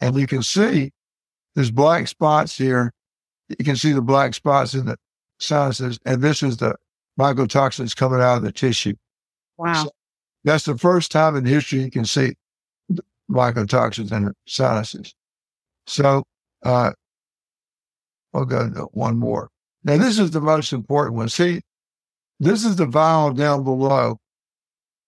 [0.00, 0.92] and you can see
[1.54, 2.92] there's black spots here.
[3.48, 4.98] You can see the black spots in the
[5.38, 6.76] sinuses, and this is the
[7.18, 8.94] mycotoxins coming out of the tissue.
[9.56, 9.90] Wow.
[10.44, 12.34] That's the first time in history you can see
[13.30, 15.14] mycotoxins in the sinuses.
[15.86, 16.24] So,
[16.64, 16.92] uh,
[18.34, 19.48] we'll go to one more.
[19.84, 21.30] Now, this is the most important one.
[21.30, 21.62] See,
[22.40, 24.18] this is the vial down below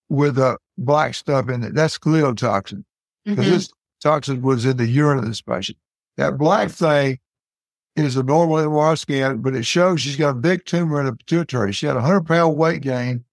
[0.08, 1.74] with the black stuff in it.
[1.74, 2.84] That's gliotoxin
[3.24, 3.50] because Mhm.
[3.50, 3.72] this
[4.02, 5.78] toxin was in the urine of this patient.
[6.16, 7.18] That black thing
[7.96, 11.12] is a normal MRI scan, but it shows she's got a big tumor in the
[11.14, 11.72] pituitary.
[11.72, 13.24] She had a hundred pound weight gain,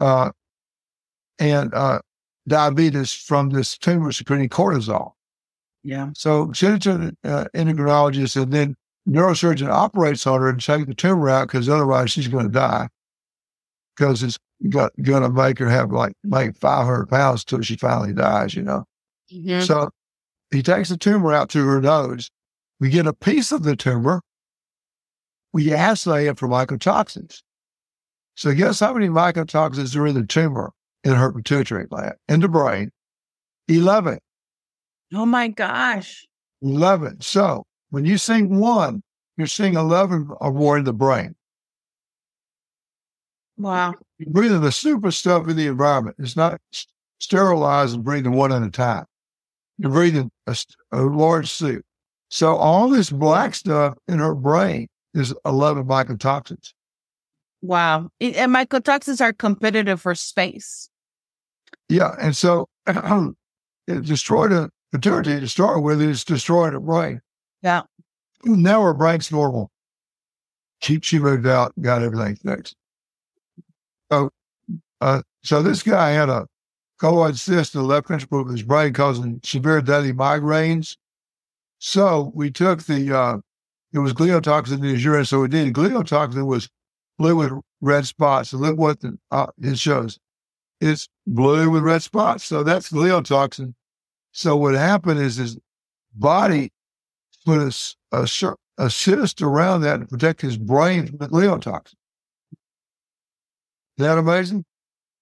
[0.00, 0.30] uh,
[1.38, 2.00] and uh,
[2.48, 5.12] diabetes from this tumor secreting cortisol.
[5.82, 6.10] Yeah.
[6.14, 8.76] So send it to an uh, endocrinologist, and then
[9.08, 12.88] neurosurgeon operates on her and take the tumor out because otherwise she's going to die
[13.96, 14.38] because it's
[14.70, 18.84] going to make her have like make 500 pounds till she finally dies, you know.
[19.32, 19.66] Mhm.
[19.66, 19.90] So
[20.50, 22.30] he takes the tumor out through her nose.
[22.80, 24.22] We get a piece of the tumor.
[25.52, 27.42] We assay it for mycotoxins.
[28.34, 30.72] So guess how many mycotoxins are in the tumor
[31.04, 32.90] in her pituitary gland, in the brain?
[33.68, 34.18] 11.
[35.14, 36.26] Oh my gosh.
[36.62, 37.20] 11.
[37.20, 39.02] So when you sing one,
[39.36, 41.34] you're seeing 11 or more in the brain.
[43.56, 43.94] Wow.
[44.18, 46.16] You're breathing the super stuff in the environment.
[46.18, 46.60] It's not
[47.20, 49.04] sterilized and breathing one at a time.
[49.78, 50.56] You're breathing a,
[50.92, 51.84] a large soup.
[52.28, 56.72] So all this black stuff in her brain is 11 mycotoxins.
[57.62, 58.10] Wow.
[58.20, 60.88] And mycotoxins are competitive for space.
[61.88, 62.14] Yeah.
[62.20, 66.00] And so it destroyed a pituitary to start with.
[66.00, 67.20] It's destroyed her brain.
[67.62, 67.82] Yeah.
[68.44, 69.70] Now her brain's normal.
[70.82, 72.76] She, she moved out, got everything fixed.
[74.10, 74.30] So,
[75.00, 76.46] uh, so this guy had a
[76.98, 80.96] colloid cyst the left ventricle of his brain causing severe daily migraines.
[81.78, 83.38] So we took the, uh,
[83.92, 85.24] it was gliotoxin in his urine.
[85.24, 86.68] So we did gliotoxin was
[87.18, 88.50] blue with red spots.
[88.50, 90.18] So look what the, uh, it shows.
[90.80, 92.44] It's blue with red spots.
[92.44, 93.74] So that's gliotoxin.
[94.32, 95.58] So what happened is his
[96.14, 96.72] body
[97.44, 98.28] put a, a,
[98.78, 101.94] a cyst around that to protect his brain from the gliotoxin.
[103.98, 104.64] Is that amazing?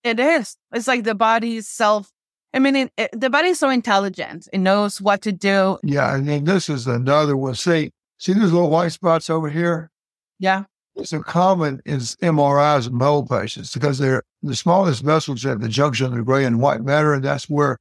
[0.03, 0.57] It is.
[0.72, 2.11] It's like the body's self.
[2.53, 4.49] I mean, it, it, the body's so intelligent.
[4.53, 5.79] It knows what to do.
[5.83, 6.14] Yeah.
[6.14, 7.55] And then this is another one.
[7.55, 9.91] See, see those little white spots over here?
[10.39, 10.64] Yeah.
[10.97, 15.68] It's a common in MRIs in mole patients because they're the smallest vessels at the
[15.68, 17.79] junction of the gray and white matter, and that's where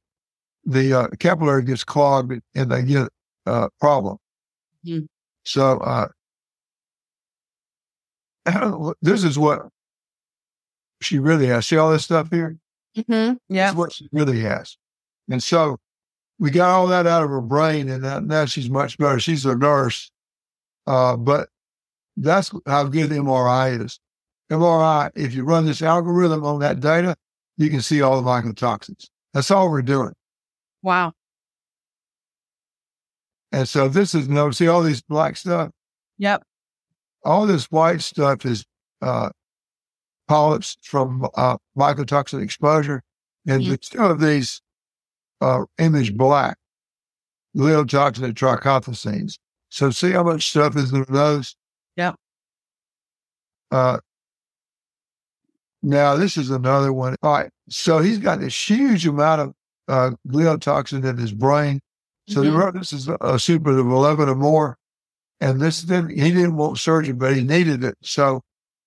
[0.64, 3.08] the uh, capillary gets clogged and they get
[3.46, 4.16] a uh, problem.
[4.84, 5.06] Mhm.
[5.44, 6.08] So uh,
[9.02, 9.68] this is what
[11.04, 11.66] she really has.
[11.66, 12.56] See all this stuff here?
[12.96, 13.34] Mm-hmm.
[13.48, 13.66] Yeah.
[13.66, 14.76] That's what she really has.
[15.30, 15.78] And so
[16.38, 19.18] we got all that out of her brain, and that, now she's much better.
[19.18, 20.10] She's a nurse,
[20.86, 21.48] uh, but
[22.16, 24.00] that's how good MRI is.
[24.50, 27.16] MRI, if you run this algorithm on that data,
[27.56, 29.08] you can see all the mycotoxins.
[29.32, 30.12] That's all we're doing.
[30.82, 31.12] Wow.
[33.52, 35.70] And so this is no see all these black stuff.
[36.18, 36.42] Yep.
[37.24, 38.64] All this white stuff is
[39.00, 39.30] uh,
[40.28, 43.02] polyps from uh, mycotoxin exposure,
[43.46, 43.68] and Mhm.
[43.70, 44.60] the two of these
[45.40, 46.56] uh, image black
[47.56, 49.38] gliotoxin and.
[49.68, 51.56] So see how much stuff is in those.
[51.96, 52.14] Yep.
[53.70, 53.98] Uh,
[55.82, 57.16] now this is another one.
[57.22, 59.54] All right, so he's got this huge amount of
[59.88, 61.80] uh, gliotoxin in his brain.
[62.28, 62.42] So Mhm.
[62.44, 64.78] they wrote this is a super of 11 or more.
[65.40, 67.98] And this then he didn't want surgery, but he needed it.
[68.02, 68.40] So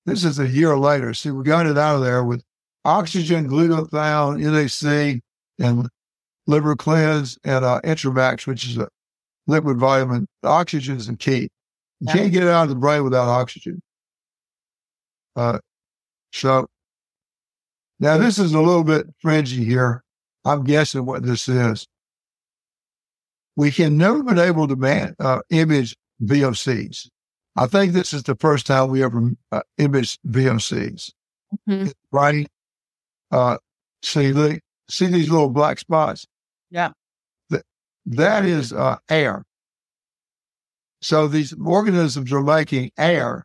[0.07, 1.13] this is a year later.
[1.13, 2.41] See, we got it out of there with
[2.85, 5.21] oxygen, glutathione, NAC,
[5.59, 5.89] and
[6.47, 8.87] liver cleanse and uh, Intramax, which is a
[9.47, 10.25] liquid vitamin.
[10.43, 11.49] Oxygen is the key.
[11.99, 12.13] You Yeah.
[12.13, 13.81] can't get it out of the brain without oxygen.
[15.35, 15.59] Uh,
[16.31, 16.67] so
[17.99, 20.03] now this is a little bit fringy here.
[20.45, 21.85] I'm guessing what this is.
[23.57, 27.09] We can never been able to man, uh, image VOCs.
[27.57, 31.11] I think this is the first time we ever uh, imaged VOCs.
[31.67, 31.91] Mhm.
[32.11, 32.47] Right?
[33.31, 33.57] Uh,
[34.03, 36.25] see, the, see these little black spots?
[36.69, 36.91] Yeah.
[37.49, 37.63] That,
[38.05, 39.43] that is uh, air.
[41.01, 43.43] So these organisms are making air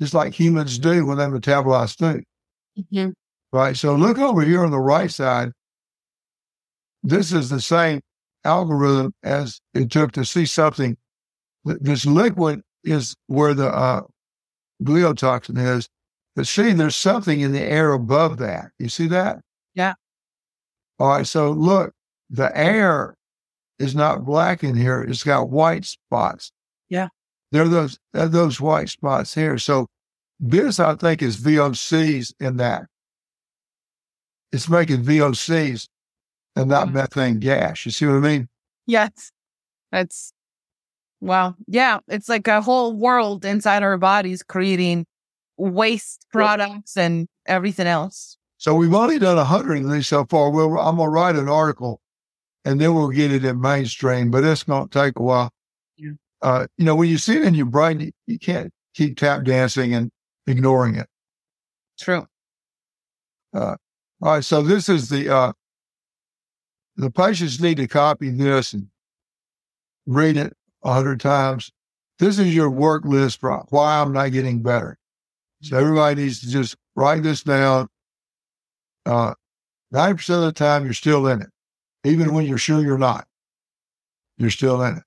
[0.00, 2.24] just like humans do when they metabolize food
[2.92, 3.12] Mhm.
[3.52, 3.76] right?
[3.76, 5.52] So look over here on the right side.
[7.02, 8.00] This is the same
[8.44, 10.96] algorithm as it took to see something.
[11.64, 14.02] This liquid is where the uh,
[14.82, 15.88] gliotoxin is.
[16.36, 18.70] But see, there's something in the air above that.
[18.78, 19.40] You see that?
[19.74, 19.94] Yeah.
[20.98, 21.26] All right.
[21.26, 21.92] So look,
[22.30, 23.14] the air
[23.78, 25.02] is not black in here.
[25.02, 26.52] It's got white spots.
[26.88, 27.08] Yeah.
[27.52, 29.58] There are those, there are those white spots here.
[29.58, 29.86] So
[30.38, 32.84] this, I think, is VOCs in that
[34.52, 35.88] it's making VOCs
[36.56, 36.92] and not Mhm.
[36.92, 37.84] methane gas.
[37.86, 38.48] You see what I mean?
[38.86, 39.30] Yes.
[39.92, 40.32] That's
[41.20, 41.54] wow.
[41.66, 42.00] Yeah.
[42.08, 45.06] It's like a whole world inside our bodies creating
[45.56, 48.36] waste products and everything else.
[48.58, 50.50] So we've only done a hundred of these so far.
[50.50, 52.00] We'll, I'm gonna write an article,
[52.64, 54.30] and then we'll get it in mainstream.
[54.30, 55.50] But it's gonna take a while.
[55.96, 56.10] Yeah.
[56.42, 59.44] Uh, you know, when you see it in your brain, you, you can't keep tap
[59.44, 60.10] dancing and
[60.46, 61.08] ignoring it.
[61.98, 62.26] True.
[63.54, 63.76] All
[64.20, 64.44] right.
[64.44, 65.52] So this is the uh,
[66.96, 68.88] the patients need to copy this and
[70.06, 71.70] read it a hundred times.
[72.18, 74.98] This is your work list for why I'm not getting better.
[75.62, 77.88] So everybody needs to just write this down.
[79.06, 79.34] Uh,
[79.92, 81.48] 90% of the time, you're still in it.
[82.04, 83.26] Even when you're sure you're not,
[84.38, 85.02] you're still in it.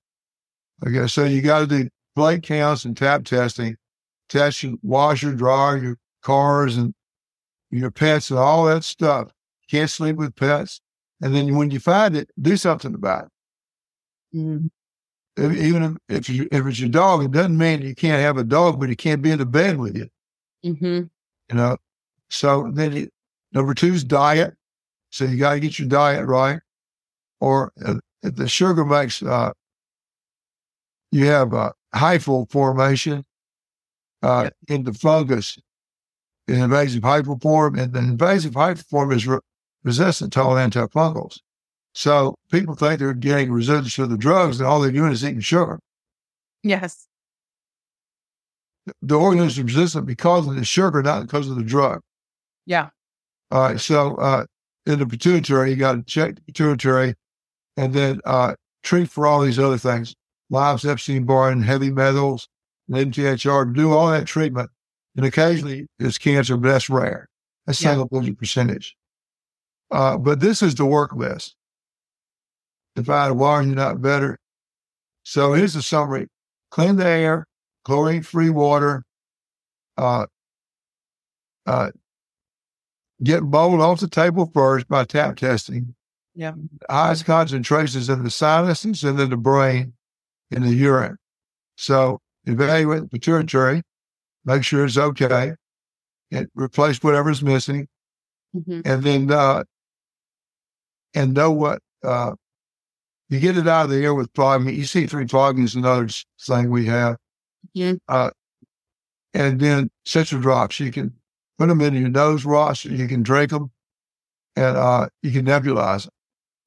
[0.86, 1.06] Okay.
[1.06, 3.76] So you got to do plate counts and tap testing,
[4.28, 6.94] test your washer, dryer, your cars and
[7.70, 9.32] your pets and all that stuff.
[9.70, 10.80] Can't sleep with pets.
[11.20, 14.36] And then when you find it, do something about it.
[14.36, 14.70] Mm.
[15.36, 18.78] Even if, you, if it's your dog, it doesn't mean you can't have a dog,
[18.78, 20.08] but he can't be in the bed with you.
[20.62, 21.02] hmm
[21.50, 21.76] you know.
[22.30, 23.08] So then you,
[23.52, 24.54] number two is diet.
[25.10, 26.60] So you got to get your diet right.
[27.40, 29.52] Or uh, if the sugar makes, uh,
[31.12, 33.24] you have a hyphal formation
[34.22, 35.58] uh, in the fungus,
[36.48, 39.38] in invasive hyphal form, and the invasive hyphal form is re-
[39.84, 41.38] resistant to all antifungals.
[41.94, 45.40] So people think they're getting resistance to the drugs, and all they're doing is eating
[45.40, 45.78] sugar.
[46.62, 47.06] Yes.
[49.00, 52.00] The organism is resistant because of the sugar, not because of the drug.
[52.66, 52.90] Yeah.
[53.50, 53.80] All right.
[53.80, 54.44] So uh,
[54.86, 57.14] in the pituitary, you got to check the pituitary
[57.76, 60.14] and then uh, treat for all these other things.
[60.50, 62.48] Lives, Epstein Barr, and heavy metals,
[62.88, 64.70] and MTHFR, do all that treatment.
[65.16, 67.28] And occasionally it's cancer, but that's rare.
[67.66, 67.90] That's Yeah.
[67.94, 68.96] single digit percentage.
[69.90, 71.54] Uh, but this is the work list.
[72.96, 74.38] If I had why you're not better.
[75.22, 76.28] So here's the summary.
[76.70, 77.46] Clean the air,
[77.84, 79.04] chlorine free water,
[79.96, 80.26] uh,
[81.66, 81.90] uh,
[83.22, 85.94] get mold off the table first by tap testing.
[86.34, 86.52] Yeah.
[86.90, 89.94] Highest concentrations in the sinuses and in the brain,
[90.50, 91.16] in the urine.
[91.76, 93.82] So evaluate the pituitary,
[94.44, 95.54] make sure it's okay,
[96.30, 97.88] and replace whatever's missing,
[98.52, 99.64] hmm and then uh,
[101.14, 102.32] and know what uh,
[103.34, 104.68] you get it out of the air with plugging.
[104.74, 106.08] EC3 plugging is another
[106.40, 107.16] thing we have.
[107.76, 107.98] Mhm.
[108.08, 108.30] Uh,
[109.32, 110.78] and then CitriDrops.
[110.80, 111.12] You can
[111.58, 112.84] put them in your nose, Ross.
[112.84, 113.70] You can drink them,
[114.56, 116.12] and uh, you can nebulize them.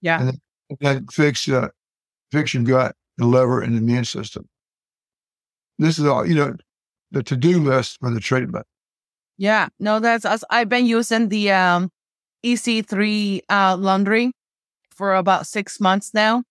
[0.02, 0.20] Yeah.
[0.20, 1.70] And then, and then fix uh,
[2.32, 4.48] fix your gut, the liver, and the immune system.
[5.80, 6.56] This is all you know.
[7.12, 8.66] The to do list for the treatment.
[9.38, 10.44] Yeah, no, that's us.
[10.50, 11.90] I've been using the um,
[12.44, 14.34] EC3 uh, laundry
[14.90, 16.44] for about six months now.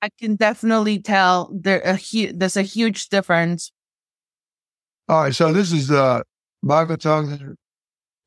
[0.00, 3.72] I can definitely tell there a hu- there's a huge difference.
[5.08, 6.22] All right, so this is uh
[6.64, 7.54] mycotoxin.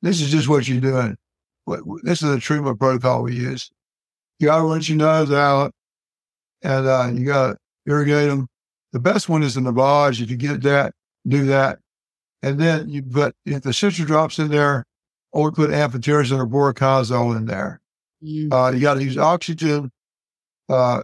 [0.01, 1.17] This is just what you're doing.
[1.65, 3.69] What- what- This is the treatment protocol we use.
[4.39, 5.73] You gotta rinse your nose out,
[6.63, 8.47] and uh, you gotta irrigate them.
[8.91, 10.21] The best one is the lavage.
[10.21, 10.93] If you get that,
[11.27, 11.79] do that,
[12.41, 14.85] and then you put if the CitriDrops in there,
[15.31, 17.79] or put amphotericin or voriconazole in there.
[18.51, 19.91] Uh, you got to use oxygen.
[20.67, 21.03] Uh,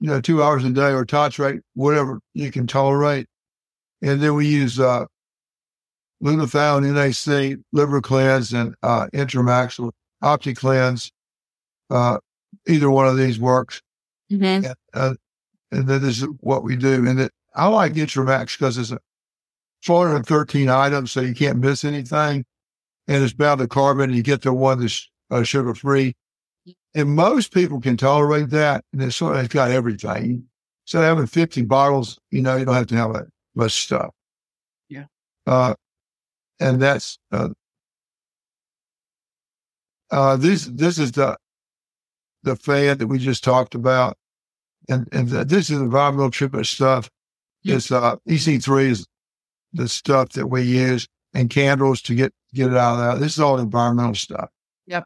[0.00, 3.26] you know, two hours a day or titrate whatever you can tolerate.
[4.02, 5.06] And then we use uh,
[6.22, 9.92] glutathione, NAC, liver cleanse, and uh, Intramax or
[10.22, 11.10] OptiCleanse.
[11.90, 12.18] Uh,
[12.66, 13.80] either one of these works.
[14.30, 14.66] Mm-hmm.
[14.66, 15.14] And, uh,
[15.72, 17.06] and then this is what we do.
[17.06, 18.98] And it, I like Intramax because it's a
[19.82, 22.44] 413 items, so you can't miss anything.
[23.06, 26.14] And it's bound to carbon, and you get the one that's uh, sugar free.
[26.94, 28.84] And most people can tolerate that.
[28.92, 30.44] And it's, sort of, it's got everything.
[30.84, 34.10] So having 50 bottles, you know, you don't have to have that much stuff.
[34.88, 35.04] Yeah.
[35.46, 35.74] Uh,
[36.60, 37.50] and that's, uh,
[40.10, 41.36] uh, this, this is the,
[42.42, 44.16] the fan that we just talked about.
[44.88, 47.10] And, and the, this is environmental treatment stuff.
[47.62, 47.76] Yeah.
[47.76, 49.06] It's, uh, EC3 is
[49.74, 53.18] the stuff that we use and candles to get, get it out of there.
[53.18, 54.48] This is all environmental stuff.
[54.86, 55.04] Yep.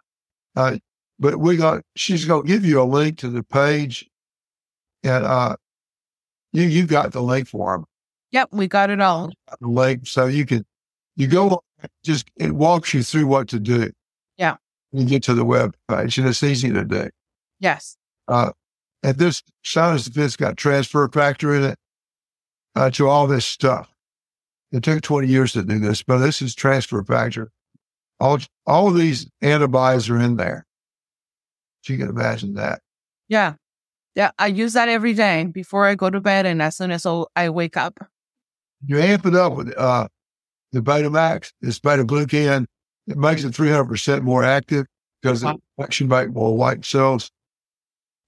[0.55, 0.77] Uh,
[1.23, 4.09] but we got, she's going to give you a link to the page
[5.05, 5.57] and, uh,
[6.53, 7.87] you, you got the link for them,
[8.33, 9.31] Yep, we got it all.
[9.61, 10.07] the link.
[10.07, 10.65] So you can,
[11.17, 11.63] you go,
[12.03, 13.93] just, it walks you through what to do.
[14.37, 14.57] Yeah.
[14.91, 17.09] You get to the web page and it's easy to do.
[17.61, 17.97] Yes.
[18.27, 18.51] Uh,
[19.03, 21.79] and this sinus defense got transfer factor in it
[22.75, 23.89] uh, to all this stuff.
[24.73, 27.51] It took 20 years to do this, but this is transfer factor.
[28.19, 30.67] All, all of these antibodies are in there.
[31.83, 32.81] So you can imagine that.
[33.29, 33.55] Yeah.
[34.15, 34.31] Yeah.
[34.39, 37.07] I use that every day before I go to bed and as soon as
[37.37, 37.99] I wake up.
[38.85, 40.09] You amp it up with uh,
[40.73, 42.67] the Betamax, this beta glucan.
[43.07, 44.87] It makes it 300% more active
[45.21, 47.31] because it actually make more white cells.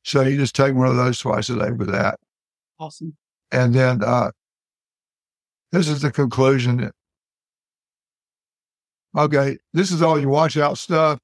[0.05, 2.19] So you just take one of those twice a day with that.
[2.79, 3.17] Awesome.
[3.51, 4.31] And then uh,
[5.73, 6.91] this is the conclusion.
[9.17, 11.19] Okay, this is all your watch out stuff.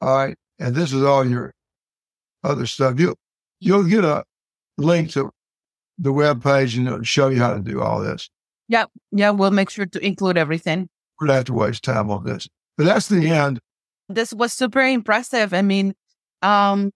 [0.00, 1.52] All right, and this is all your
[2.44, 2.98] other stuff.
[2.98, 3.14] You
[3.60, 4.24] you'll get a
[4.78, 5.30] link to
[5.98, 8.28] the web page and it'll show you how to do all this.
[8.68, 10.88] Yeah, yeah, we'll make sure to include everything.
[11.20, 12.48] We don't have to waste time on this.
[12.76, 13.58] But that's the end.
[14.08, 15.54] This was super impressive.
[15.54, 15.94] I mean,
[16.42, 16.90] um,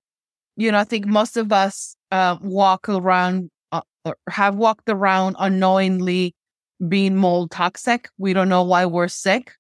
[0.57, 5.37] you know, I think most of us uh, walk around uh, or have walked around
[5.39, 6.35] unknowingly
[6.87, 8.09] being mold toxic.
[8.19, 9.53] We don't know why we're sick.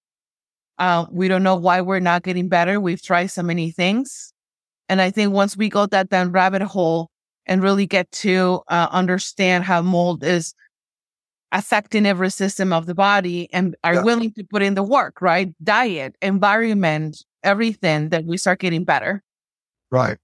[0.81, 2.81] Uh, we don't know why we're not getting better.
[2.81, 4.33] We've tried so many things.
[4.89, 7.11] And I think once we go that down rabbit hole
[7.47, 10.55] and really get to uh, understand how mold is
[11.53, 14.03] affecting every system of the body and are Yeah.
[14.05, 15.53] willing to put in the work, right?
[15.63, 19.23] Diet, environment, everything, that we start getting better.
[19.91, 20.17] Right.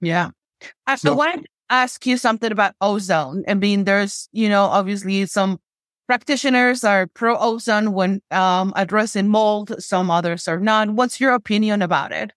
[0.00, 0.30] Yeah.
[0.86, 3.44] I, I So- wanted to ask you something about ozone.
[3.48, 5.58] I mean, there's, you know, obviously some
[6.08, 10.90] practitioners are pro ozone when um, addressing mold, some others are not.
[10.90, 12.32] What's your opinion about it?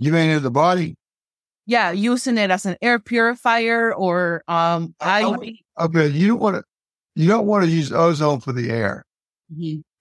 [0.00, 0.96] You mean in the body?
[1.66, 5.38] Yeah, using it as an air purifier or um, IV.
[5.78, 6.64] Okay, you don't want to.
[7.14, 9.04] You don't want to use ozone for the air.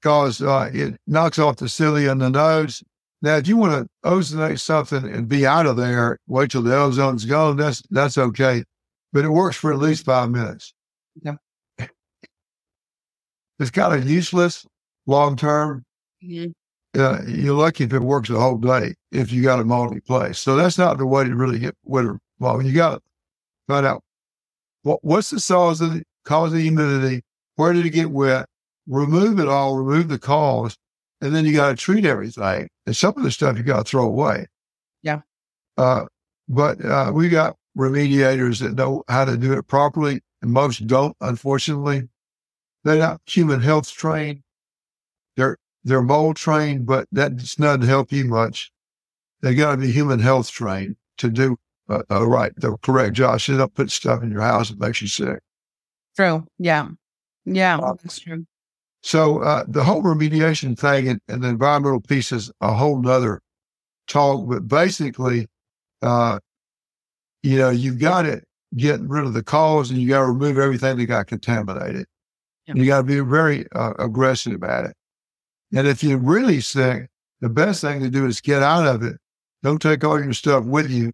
[0.01, 2.82] Because uh, it knocks off the cilia in the nose.
[3.22, 6.72] Now, if you want to ozonate something and be out of there, wait till the
[6.72, 7.57] ozone's gone.
[7.57, 8.64] That's that's okay,
[9.14, 10.74] but it works for at least five minutes.
[11.22, 11.36] Yeah.
[13.59, 14.65] It's kind of useless
[15.05, 15.83] long term.
[16.23, 16.53] Mhm.
[16.95, 20.37] Uh, you're lucky if it works the whole day if you got a multi place.
[20.39, 22.19] So that's not the way to really get winter.
[22.39, 23.01] Well, you got to
[23.67, 24.03] find out
[24.83, 27.23] what what's the cause of the cause of the humidity.
[27.55, 28.47] Where did it get wet?
[28.87, 30.75] remove it all, remove the cause,
[31.21, 32.67] and then you got to treat everything.
[32.85, 34.47] And some of the stuff you got to throw away.
[35.01, 35.21] Yeah.
[35.77, 36.05] Uh,
[36.49, 41.15] but uh, we got remediators that know how to do it properly, and most don't,
[41.21, 42.09] unfortunately.
[42.84, 44.41] They're not human health trained.
[45.36, 48.71] They're they're mold trained, but that doesn't help you much.
[49.41, 51.57] They got to be human health trained to do
[51.89, 53.41] uh, uh, right the correct job.
[53.41, 55.39] So they don't put stuff in your house that makes you sick.
[56.15, 56.45] True.
[56.57, 56.89] Yeah.
[57.45, 58.45] Yeah, Uh, that's true.
[59.01, 63.41] So uh, the whole remediation thing and, and the environmental piece is a whole nother
[64.07, 64.47] talk.
[64.47, 65.47] But basically,
[66.01, 66.39] uh,
[67.41, 68.41] you know, you've got to
[68.77, 72.05] get rid of the cause and you got to remove everything that got contaminated.
[72.68, 72.78] Yep.
[72.78, 74.93] You got to be very uh, aggressive at it.
[75.76, 77.07] And if you're really sick,
[77.41, 79.18] the best thing to do is get out of it.
[79.64, 81.11] Don't take all your stuff with you.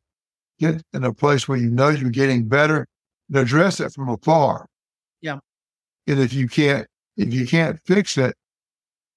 [0.60, 2.86] Get in a place where you know you're getting better
[3.30, 4.68] and address it from afar.
[5.22, 5.40] Yeah.
[6.08, 6.88] And if you can't,
[7.18, 8.36] if you can't fix it,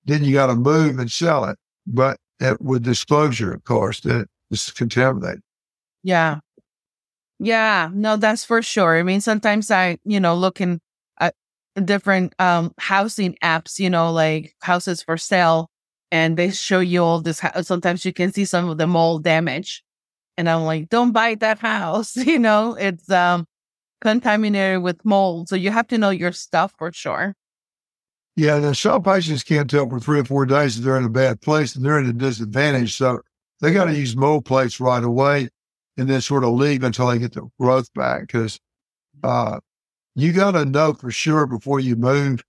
[0.04, 1.58] then you got to move and sell it.
[1.86, 5.42] But that, with disclosure, of course, that it's contaminated.
[6.02, 6.38] Yeah.
[7.38, 7.90] Yeah.
[7.92, 8.98] No, that's for sure.
[8.98, 10.80] I mean, sometimes I, you know, looking
[11.80, 15.70] different um housing apps, you know, like houses for sale,
[16.10, 17.40] and they show you all this.
[17.40, 19.82] hou- Sometimes you can see some of the mold damage.
[20.38, 22.16] And I'm like, don't buy that house.
[22.26, 23.46] You know, it's um,
[24.00, 25.48] contaminated with mold.
[25.48, 27.34] So you have to know your stuff for sure.
[28.34, 31.10] Yeah, and some patients can't tell for three or four days that they're in a
[31.10, 32.96] bad place and they're at a disadvantage.
[32.96, 33.20] So
[33.60, 35.50] they got to use mold plates right away
[35.98, 38.58] and then sort of leave until they get the growth back because
[39.22, 39.60] uh,
[40.14, 42.42] you got to know for sure before you move.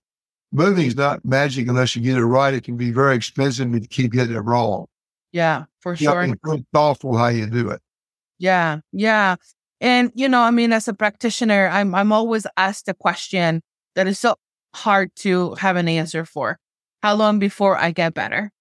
[0.52, 2.54] Moving is not magic unless you get it right.
[2.54, 4.86] It can be very expensive if you keep getting it wrong.
[5.32, 6.22] Yeah, for You sure.
[6.22, 7.80] have to be thoughtful how you do it.
[8.38, 9.36] Yeah, yeah.
[9.80, 13.62] And you know, I mean, as a practitioner, I'm I'm always asked a question
[13.96, 14.36] that is so
[14.74, 16.58] hard to have an answer for.
[17.02, 18.52] How long before I get better?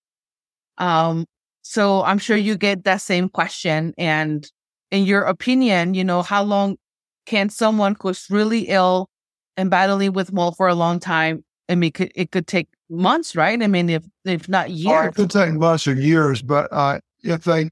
[0.78, 1.26] Um,
[1.62, 3.94] so I'm sure you get that same question.
[3.98, 4.50] And
[4.92, 6.78] in your opinion, you know, how long
[7.26, 9.10] can someone who's really ill
[9.58, 11.44] and battling with mold for a long time?
[11.70, 13.62] I mean, could, it could take months, right?
[13.62, 15.08] I mean, if if not Or years.
[15.08, 17.70] it could take months or years, but uh, if they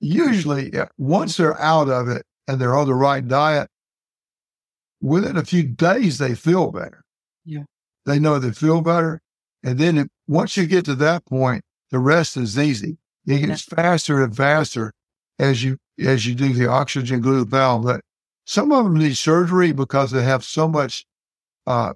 [0.00, 3.68] usually, once they're out of it and they're on the right diet,
[5.00, 7.02] within a few days, they feel better.
[7.44, 7.64] Yeah.
[8.06, 9.20] They know they feel better.
[9.62, 12.98] And then if, once you get to that point, the rest is easy.
[13.26, 14.92] It gets faster and faster
[15.38, 17.82] as you as you do the oxygen glutathione.
[17.82, 18.00] But
[18.44, 21.06] some of them need surgery because they have so much
[21.66, 21.94] uh,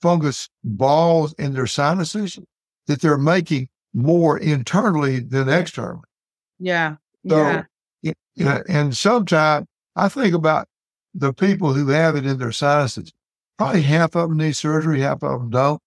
[0.00, 2.38] fungus balls in their sinuses
[2.86, 6.02] that they're making more internally than externally.
[6.58, 6.96] Yeah.
[7.26, 7.62] So,
[8.34, 8.62] yeah.
[8.68, 10.68] and sometimes I think about
[11.14, 13.12] the people who have it in their sinuses.
[13.58, 15.80] Probably half of them need surgery, half of them don't.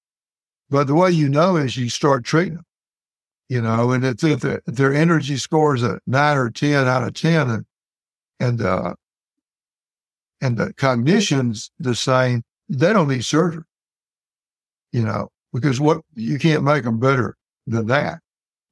[0.70, 2.66] But the way you know is you start treating them,
[3.48, 7.04] you know, and if, if, if their energy score is a nine or 10 out
[7.04, 7.66] of 10 and,
[8.40, 8.96] and, uh,
[10.42, 13.64] and the cognition's the same, they don't need surgery,
[14.92, 17.36] you know, because what you can't make them better
[17.68, 18.20] than that.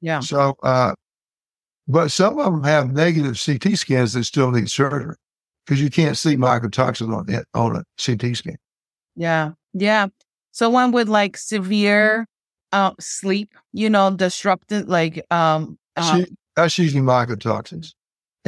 [0.00, 0.20] Yeah.
[0.20, 0.94] So, uh,
[1.86, 5.16] but some of them have negative CT scans that still need surgery
[5.64, 8.56] because you can't see mycotoxins on it on a CT scan.
[9.16, 9.52] Yeah.
[9.72, 10.08] Yeah.
[10.52, 12.26] Someone with like severe
[12.72, 17.94] uh, sleep, you know, disrupted, like, um, uh, See, that's usually mycotoxins,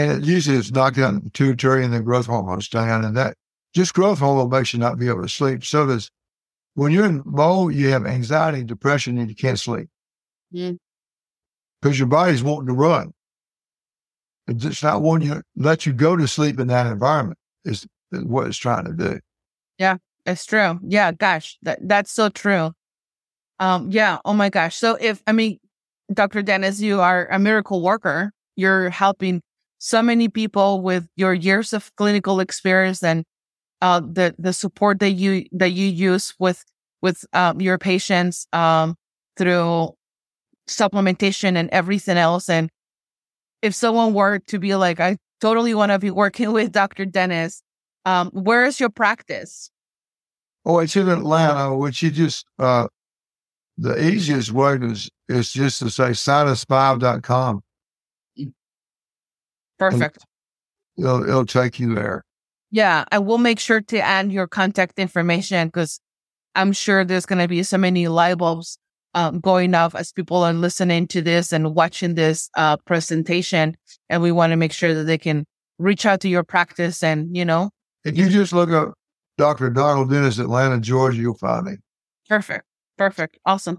[0.01, 3.37] and it usually it's knocked out the pituitary and the growth hormones down, and that
[3.75, 5.65] just growth hormone makes you not be able to sleep.
[5.65, 6.11] So does
[6.75, 9.89] when you're in mold, you have anxiety, depression, and you can't sleep
[10.55, 10.79] Mm.
[11.81, 13.13] because your body's wanting to run.
[14.49, 17.39] It's not wanting you let you go to sleep in that environment.
[17.65, 19.21] Is, is what it's trying to do.
[19.79, 20.81] Yeah, it's true.
[20.83, 21.13] Yeah.
[21.13, 22.73] Gosh, that, that's so true.
[23.61, 24.19] Um, yeah.
[24.25, 24.77] Oh my gosh.
[24.77, 25.59] So if, I mean,
[26.13, 26.43] Dr.
[26.43, 28.33] Dennis, you are a miracle worker.
[28.57, 29.43] You're helping
[29.81, 33.25] so many people with your years of clinical experience and
[33.81, 36.65] uh, the the support that you that you use with
[37.01, 38.95] with um, your patients um,
[39.37, 39.95] through
[40.69, 42.51] supplementation and everything else.
[42.51, 42.69] And
[43.63, 47.07] if someone were to be like, I totally want to be working with Dr.
[47.07, 47.63] Dennis,
[48.05, 49.71] um, where is your practice?
[50.67, 52.87] Oh, it's in Atlanta, which you just, uh,
[53.79, 57.63] the easiest way is, is just to say sinus5.com.
[59.81, 60.25] Perfect.
[60.99, 62.23] It'll, it'll take you there.
[62.71, 65.99] Yeah, I will make sure to add your contact information because
[66.55, 68.79] I'm sure there's going to be so many light bulbs
[69.15, 73.77] um, going off as people are listening to this and watching this uh, presentation.
[74.09, 75.47] And we want to make sure that they can
[75.79, 77.71] reach out to your practice and, you know,
[78.05, 78.95] If you just look up
[79.39, 79.71] Dr.
[79.71, 81.73] Donald Dennis, Atlanta, Georgia, you'll find me.
[82.29, 82.65] Perfect.
[82.99, 83.39] Perfect.
[83.47, 83.79] Awesome.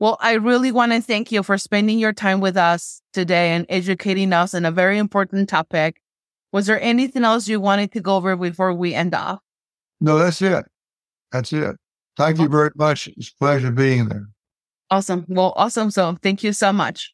[0.00, 3.66] Well, I really want to thank you for spending your time with us today and
[3.68, 6.00] educating us on a very important topic.
[6.52, 9.40] Was there anything else you wanted to go over before we end off?
[10.00, 10.64] No, that's it.
[11.30, 11.76] That's it.
[12.16, 13.08] Thank you very much.
[13.08, 14.26] It's a pleasure being there.
[14.90, 15.26] Awesome.
[15.28, 15.90] Well, awesome.
[15.90, 17.12] So thank you so much.